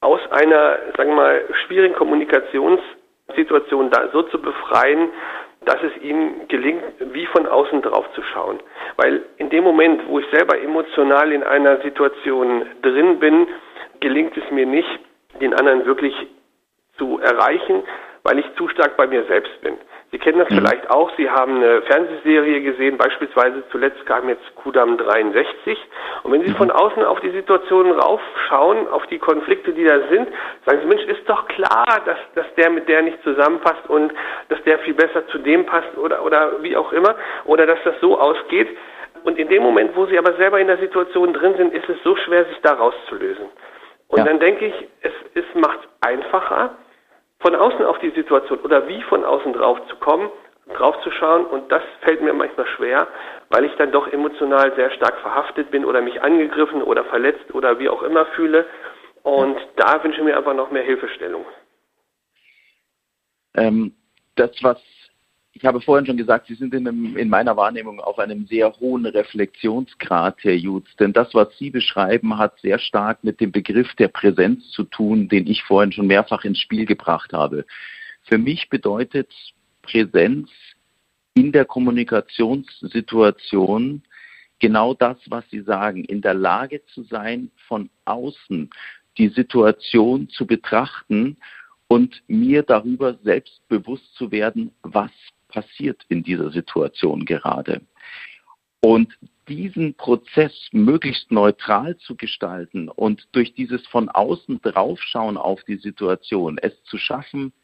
[0.00, 5.08] aus einer, sagen wir mal, schwierigen Kommunikationssituation so zu befreien,
[5.64, 8.60] dass es ihm gelingt, wie von außen drauf zu schauen.
[8.96, 13.46] Weil in dem Moment, wo ich selber emotional in einer Situation drin bin,
[14.00, 15.00] gelingt es mir nicht,
[15.40, 16.14] den anderen wirklich
[16.98, 17.82] zu erreichen,
[18.26, 19.78] weil ich zu stark bei mir selbst bin.
[20.10, 20.56] Sie kennen das mhm.
[20.56, 21.10] vielleicht auch.
[21.16, 25.78] Sie haben eine Fernsehserie gesehen, beispielsweise zuletzt kam jetzt Kudam 63.
[26.22, 26.56] Und wenn Sie mhm.
[26.56, 30.28] von außen auf die Situation raufschauen, auf die Konflikte, die da sind,
[30.64, 34.12] sagen Sie, Mensch, ist doch klar, dass, dass der mit der nicht zusammenpasst und
[34.48, 37.14] dass der viel besser zu dem passt oder, oder wie auch immer.
[37.44, 38.68] Oder dass das so ausgeht.
[39.22, 41.96] Und in dem Moment, wo Sie aber selber in der Situation drin sind, ist es
[42.02, 43.46] so schwer, sich da rauszulösen.
[44.08, 44.24] Und ja.
[44.24, 46.76] dann denke ich, es, es macht einfacher,
[47.40, 50.30] von außen auf die Situation oder wie von außen drauf zu kommen,
[50.74, 53.06] drauf zu schauen und das fällt mir manchmal schwer,
[53.50, 57.78] weil ich dann doch emotional sehr stark verhaftet bin oder mich angegriffen oder verletzt oder
[57.78, 58.66] wie auch immer fühle
[59.22, 61.44] und da wünsche ich mir einfach noch mehr Hilfestellung.
[63.54, 63.94] Ähm,
[64.34, 64.80] das, was
[65.56, 68.78] ich habe vorhin schon gesagt, Sie sind in, einem, in, meiner Wahrnehmung auf einem sehr
[68.78, 70.94] hohen Reflexionsgrad, Herr Jutz.
[70.96, 75.30] Denn das, was Sie beschreiben, hat sehr stark mit dem Begriff der Präsenz zu tun,
[75.30, 77.64] den ich vorhin schon mehrfach ins Spiel gebracht habe.
[78.24, 79.32] Für mich bedeutet
[79.80, 80.50] Präsenz
[81.32, 84.02] in der Kommunikationssituation
[84.58, 88.68] genau das, was Sie sagen, in der Lage zu sein, von außen
[89.16, 91.38] die Situation zu betrachten
[91.88, 95.10] und mir darüber selbst bewusst zu werden, was
[95.56, 97.80] passiert in dieser Situation gerade.
[98.80, 99.16] Und
[99.48, 106.58] diesen Prozess möglichst neutral zu gestalten und durch dieses von außen draufschauen auf die Situation,
[106.58, 107.54] es zu schaffen,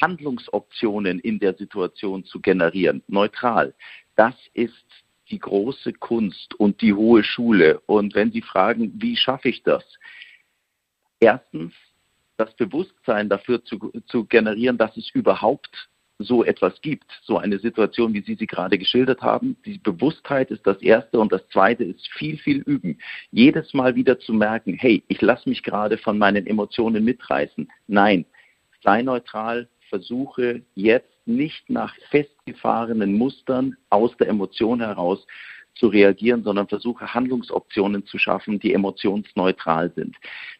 [0.00, 3.74] Handlungsoptionen in der Situation zu generieren, neutral,
[4.16, 4.86] das ist
[5.30, 7.80] die große Kunst und die hohe Schule.
[7.86, 9.84] Und wenn Sie fragen, wie schaffe ich das?
[11.20, 11.74] Erstens,
[12.36, 15.88] das Bewusstsein dafür zu, zu generieren, dass es überhaupt
[16.18, 19.56] so etwas gibt, so eine Situation, wie Sie sie gerade geschildert haben.
[19.64, 22.98] Die Bewusstheit ist das Erste und das Zweite ist viel, viel üben.
[23.32, 27.68] Jedes Mal wieder zu merken, hey, ich lasse mich gerade von meinen Emotionen mitreißen.
[27.88, 28.24] Nein,
[28.82, 35.26] sei neutral, versuche jetzt nicht nach festgefahrenen Mustern aus der Emotion heraus
[35.74, 40.16] zu reagieren, sondern versuche Handlungsoptionen zu schaffen, die emotionsneutral sind.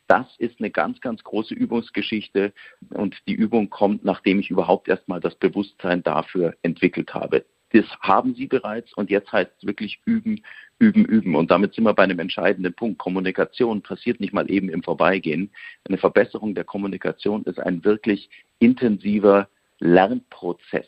[0.07, 2.53] Das ist eine ganz, ganz große Übungsgeschichte
[2.91, 7.45] und die Übung kommt, nachdem ich überhaupt erstmal das Bewusstsein dafür entwickelt habe.
[7.75, 10.43] Das haben Sie bereits und jetzt heißt es wirklich üben,
[10.79, 11.35] üben, üben.
[11.35, 12.99] Und damit sind wir bei einem entscheidenden Punkt.
[12.99, 15.51] Kommunikation passiert nicht mal eben im Vorbeigehen.
[15.89, 19.49] Eine Verbesserung der Kommunikation ist ein wirklich intensiver
[19.81, 20.87] Lernprozess,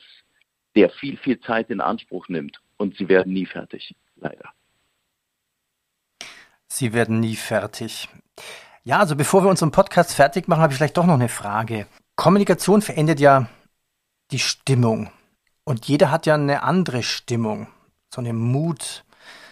[0.76, 2.60] der viel, viel Zeit in Anspruch nimmt.
[2.76, 4.50] Und Sie werden nie fertig, leider.
[6.68, 8.08] Sie werden nie fertig.
[8.84, 11.86] Ja, also bevor wir unseren Podcast fertig machen, habe ich vielleicht doch noch eine Frage.
[12.16, 13.48] Kommunikation verändert ja
[14.30, 15.10] die Stimmung.
[15.64, 17.66] Und jeder hat ja eine andere Stimmung,
[18.14, 19.04] so eine Mut.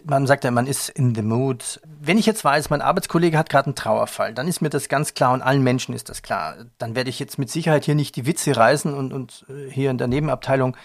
[0.05, 1.81] Man sagt ja, man ist in the mood.
[1.85, 5.15] Wenn ich jetzt weiß, mein Arbeitskollege hat gerade einen Trauerfall, dann ist mir das ganz
[5.15, 6.57] klar und allen Menschen ist das klar.
[6.79, 9.91] Dann werde ich jetzt mit Sicherheit hier nicht die Witze reißen und, und äh, hier
[9.91, 10.77] in der Nebenabteilung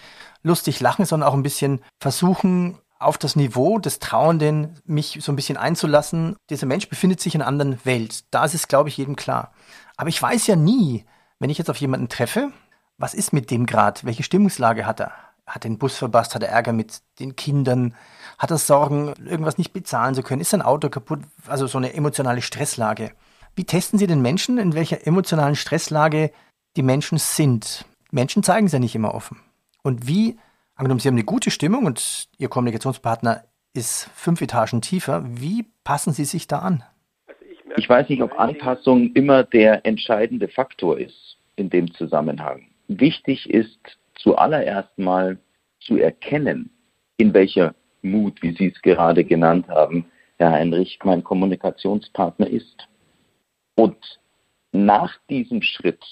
[0.42, 5.36] lustig lachen, sondern auch ein bisschen versuchen, auf das Niveau des Trauernden mich so ein
[5.38, 6.36] bisschen einzulassen.
[6.50, 8.26] Dieser Mensch befindet sich in einer anderen Welt.
[8.32, 9.54] Da ist es, glaube ich, jedem klar.
[9.96, 11.06] Aber ich weiß ja nie,
[11.40, 12.52] wenn ich jetzt auf jemanden treffe,
[12.98, 14.02] was ist mit dem gerade?
[14.04, 15.14] Welche Stimmungslage hat er?
[15.48, 16.36] Hat den Bus verpasst?
[16.36, 17.96] Hat er Ärger mit den Kindern?
[18.38, 20.42] Hat er Sorgen, irgendwas nicht bezahlen zu können?
[20.42, 21.22] Ist sein Auto kaputt?
[21.48, 23.14] Also so eine emotionale Stresslage.
[23.56, 26.32] Wie testen Sie den Menschen, in welcher emotionalen Stresslage
[26.76, 27.86] die Menschen sind?
[28.12, 29.40] Menschen zeigen es ja nicht immer offen.
[29.82, 30.38] Und wie,
[30.80, 36.14] angenommen, Sie haben eine gute Stimmung und Ihr Kommunikationspartner ist fünf Etagen tiefer, wie passen
[36.14, 36.84] Sie sich da an?
[37.28, 37.42] Also
[37.78, 42.68] ich weiß nicht, ob Anpassung immer der entscheidende Faktor ist in dem Zusammenhang.
[42.88, 43.78] Wichtig ist
[44.16, 45.38] zuallererst mal
[45.82, 46.70] zu erkennen,
[47.18, 50.06] in welcher Mut, wie Sie es gerade genannt haben,
[50.38, 52.88] Herr Heinrich, mein Kommunikationspartner ist.
[53.76, 53.98] Und
[54.72, 56.04] nach diesem Schritt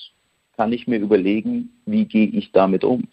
[0.57, 3.07] kann ich mir überlegen, wie gehe ich damit um.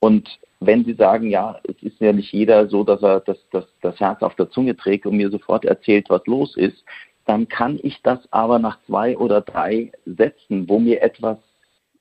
[0.00, 3.64] Und wenn Sie sagen, ja, es ist ja nicht jeder so, dass er das, das,
[3.80, 6.84] das Herz auf der Zunge trägt und mir sofort erzählt, was los ist,
[7.26, 11.38] dann kann ich das aber nach zwei oder drei Sätzen, wo mir etwas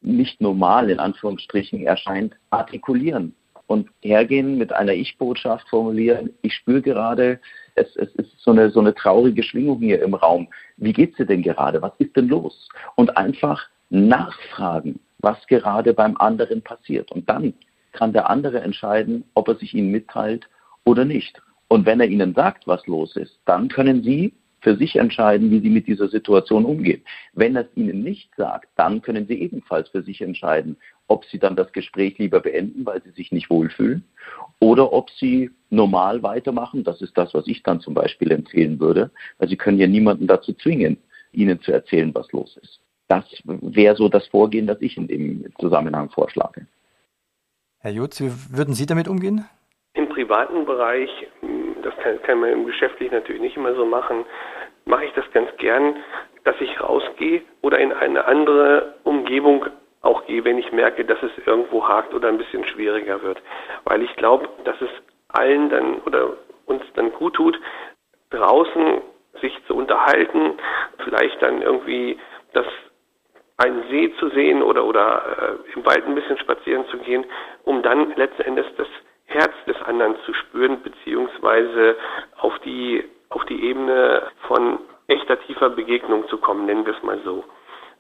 [0.02, 3.36] nicht normal in Anführungsstrichen erscheint, artikulieren
[3.68, 6.32] und hergehen mit einer Ich-Botschaft formulieren.
[6.42, 7.40] Ich spüre gerade,
[7.76, 10.48] es, es ist so eine, so eine traurige Schwingung hier im Raum.
[10.78, 11.82] Wie geht's dir denn gerade?
[11.82, 12.70] Was ist denn los?
[12.96, 17.12] Und einfach nachfragen, was gerade beim anderen passiert.
[17.12, 17.54] Und dann
[17.98, 20.48] kann der andere entscheiden, ob er sich Ihnen mitteilt
[20.86, 21.42] oder nicht.
[21.68, 25.60] Und wenn er Ihnen sagt, was los ist, dann können Sie für sich entscheiden, wie
[25.60, 27.02] sie mit dieser Situation umgehen.
[27.34, 30.78] Wenn er es ihnen nicht sagt, dann können sie ebenfalls für sich entscheiden,
[31.08, 34.04] ob sie dann das Gespräch lieber beenden, weil sie sich nicht wohlfühlen,
[34.60, 36.84] oder ob sie normal weitermachen.
[36.84, 40.28] Das ist das, was ich dann zum Beispiel empfehlen würde, weil sie können ja niemanden
[40.28, 40.98] dazu zwingen,
[41.32, 42.80] ihnen zu erzählen, was los ist.
[43.08, 46.68] Das wäre so das Vorgehen, das ich in dem Zusammenhang vorschlage.
[47.80, 49.48] Herr Jutz, wie würden Sie damit umgehen?
[49.94, 51.10] Im privaten Bereich
[51.84, 54.26] das kann, kann man im Geschäftlichen natürlich nicht immer so machen,
[54.86, 55.96] mache ich das ganz gern,
[56.44, 59.66] dass ich rausgehe oder in eine andere Umgebung
[60.02, 63.42] auch gehe, wenn ich merke, dass es irgendwo hakt oder ein bisschen schwieriger wird.
[63.84, 64.90] Weil ich glaube, dass es
[65.30, 66.34] allen dann oder
[66.66, 67.60] uns dann gut tut,
[68.30, 69.02] draußen
[69.42, 70.54] sich zu unterhalten,
[71.04, 72.18] vielleicht dann irgendwie
[72.54, 72.66] das
[73.58, 77.26] einen See zu sehen oder oder äh, im Wald ein bisschen spazieren zu gehen,
[77.64, 78.88] um dann letzten Endes das
[79.26, 81.98] Herz des anderen zu spüren, beziehungsweise
[82.38, 87.20] auf die, auf die Ebene von echter tiefer Begegnung zu kommen, nennen wir es mal
[87.24, 87.44] so.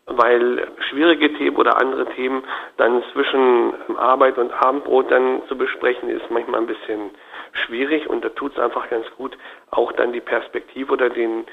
[0.05, 2.43] Weil schwierige Themen oder andere Themen
[2.78, 7.12] dann zwischen Arbeit und Abendbrot dann zu besprechen, ist manchmal ein bisschen
[7.51, 9.38] schwierig und da tut es einfach ganz gut,
[9.72, 11.45] auch dann die Perspektive oder den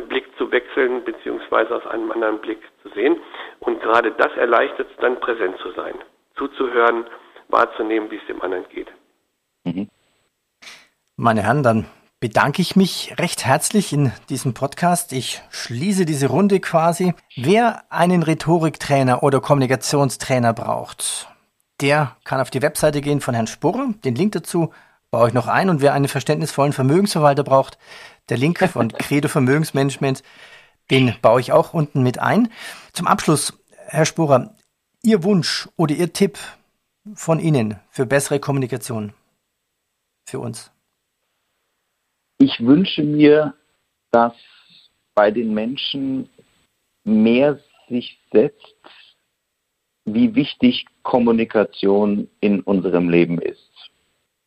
[0.00, 3.16] Blick zu wechseln, beziehungsweise aus einem anderen Blick zu sehen.
[3.60, 5.94] Und gerade das erleichtert es dann, präsent zu sein,
[6.36, 7.04] zuzuhören,
[7.48, 8.88] wahrzunehmen, wie es dem anderen geht.
[9.64, 9.88] Mhm.
[11.16, 11.86] Meine Herren, dann
[12.20, 15.12] bedanke ich mich recht herzlich in diesem Podcast.
[15.12, 17.14] Ich schließe diese Runde quasi.
[17.36, 21.28] Wer einen Rhetoriktrainer oder Kommunikationstrainer braucht,
[21.80, 23.92] der kann auf die Webseite gehen von Herrn Spurrer.
[24.04, 24.72] Den Link dazu
[25.12, 25.70] baue ich noch ein.
[25.70, 27.78] Und wer einen verständnisvollen Vermögensverwalter braucht,
[28.28, 30.24] der Link von Credo Vermögensmanagement,
[30.90, 32.50] den baue ich auch unten mit ein.
[32.92, 33.56] Zum Abschluss,
[33.86, 34.56] Herr Spurer,
[35.04, 36.38] Ihr Wunsch oder Ihr Tipp
[37.14, 39.14] von Ihnen für bessere Kommunikation?
[40.32, 40.70] für uns?
[42.38, 43.54] Ich wünsche mir,
[44.10, 44.34] dass
[45.14, 46.28] bei den Menschen
[47.04, 48.74] mehr sich setzt,
[50.04, 53.71] wie wichtig Kommunikation in unserem Leben ist.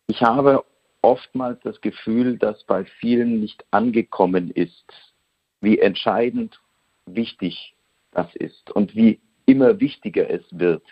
[0.08, 0.64] Ich habe
[1.02, 4.86] oftmals das Gefühl, dass bei vielen nicht angekommen ist,
[5.62, 6.60] wie entscheidend
[7.06, 7.76] wichtig
[8.12, 10.84] das ist und wie immer wichtiger es wird,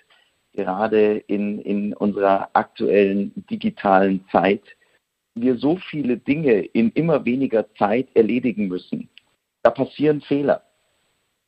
[0.54, 4.64] gerade in, in unserer aktuellen digitalen Zeit,
[5.36, 9.10] wir so viele Dinge in immer weniger Zeit erledigen müssen.
[9.64, 10.64] Da passieren Fehler.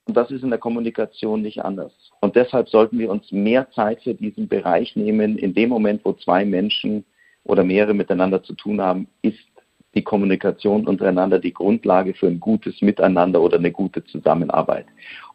[0.08, 1.92] Und das ist in der Kommunikation nicht anders.
[2.22, 5.38] Und deshalb sollten wir uns mehr Zeit für diesen Bereich nehmen.
[5.38, 7.06] In dem Moment, wo zwei Menschen
[7.46, 9.40] oder mehrere miteinander zu tun haben, ist
[9.96, 14.86] die Kommunikation untereinander die Grundlage für ein gutes Miteinander oder eine gute Zusammenarbeit.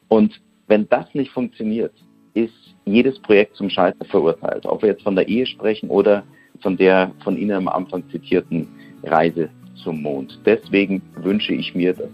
[0.08, 1.92] Und wenn das nicht funktioniert,
[2.34, 2.52] ist
[2.84, 4.66] jedes Projekt zum Scheitern verurteilt.
[4.66, 6.22] Ob wir jetzt von der Ehe sprechen oder
[6.60, 8.68] von der von Ihnen am Anfang zitierten
[9.02, 9.48] Reise
[9.82, 10.38] zum Mond.
[10.44, 12.10] Deswegen wünsche ich mir, dass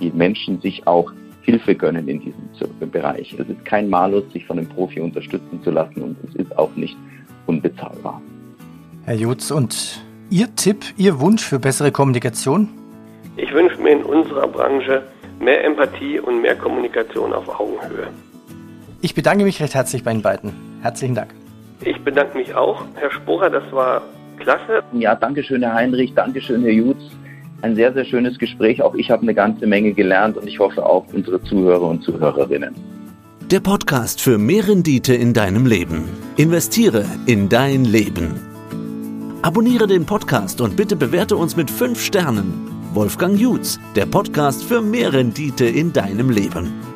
[0.00, 3.34] die Menschen sich auch Hilfe gönnen in diesem Bereich.
[3.38, 6.74] Es ist kein Malus, sich von einem Profi unterstützen zu lassen und es ist auch
[6.76, 6.96] nicht
[7.46, 8.22] unbezahlbar.
[9.08, 12.68] Herr Jutz, und Ihr Tipp, Ihr Wunsch für bessere Kommunikation?
[13.38, 15.02] Ich wünsche mir in unserer Branche
[15.40, 18.08] mehr Empathie und mehr Kommunikation auf Augenhöhe.
[19.00, 20.52] Ich bedanke mich recht herzlich bei Ihnen beiden.
[20.82, 21.30] Herzlichen Dank.
[21.86, 24.02] Ich bedanke mich auch, Herr Sporer, das war
[24.40, 24.82] klasse.
[24.92, 27.00] Ja, danke schön, Herr Heinrich, danke schön, Herr Jutz.
[27.62, 28.82] Ein sehr, sehr schönes Gespräch.
[28.82, 32.74] Auch ich habe eine ganze Menge gelernt und ich hoffe auch unsere Zuhörer und Zuhörerinnen.
[33.50, 36.10] Der Podcast für mehr Rendite in deinem Leben.
[36.36, 38.47] Investiere in dein Leben.
[39.48, 42.70] Abonniere den Podcast und bitte bewerte uns mit 5 Sternen.
[42.92, 46.87] Wolfgang Jutz, der Podcast für mehr Rendite in deinem Leben.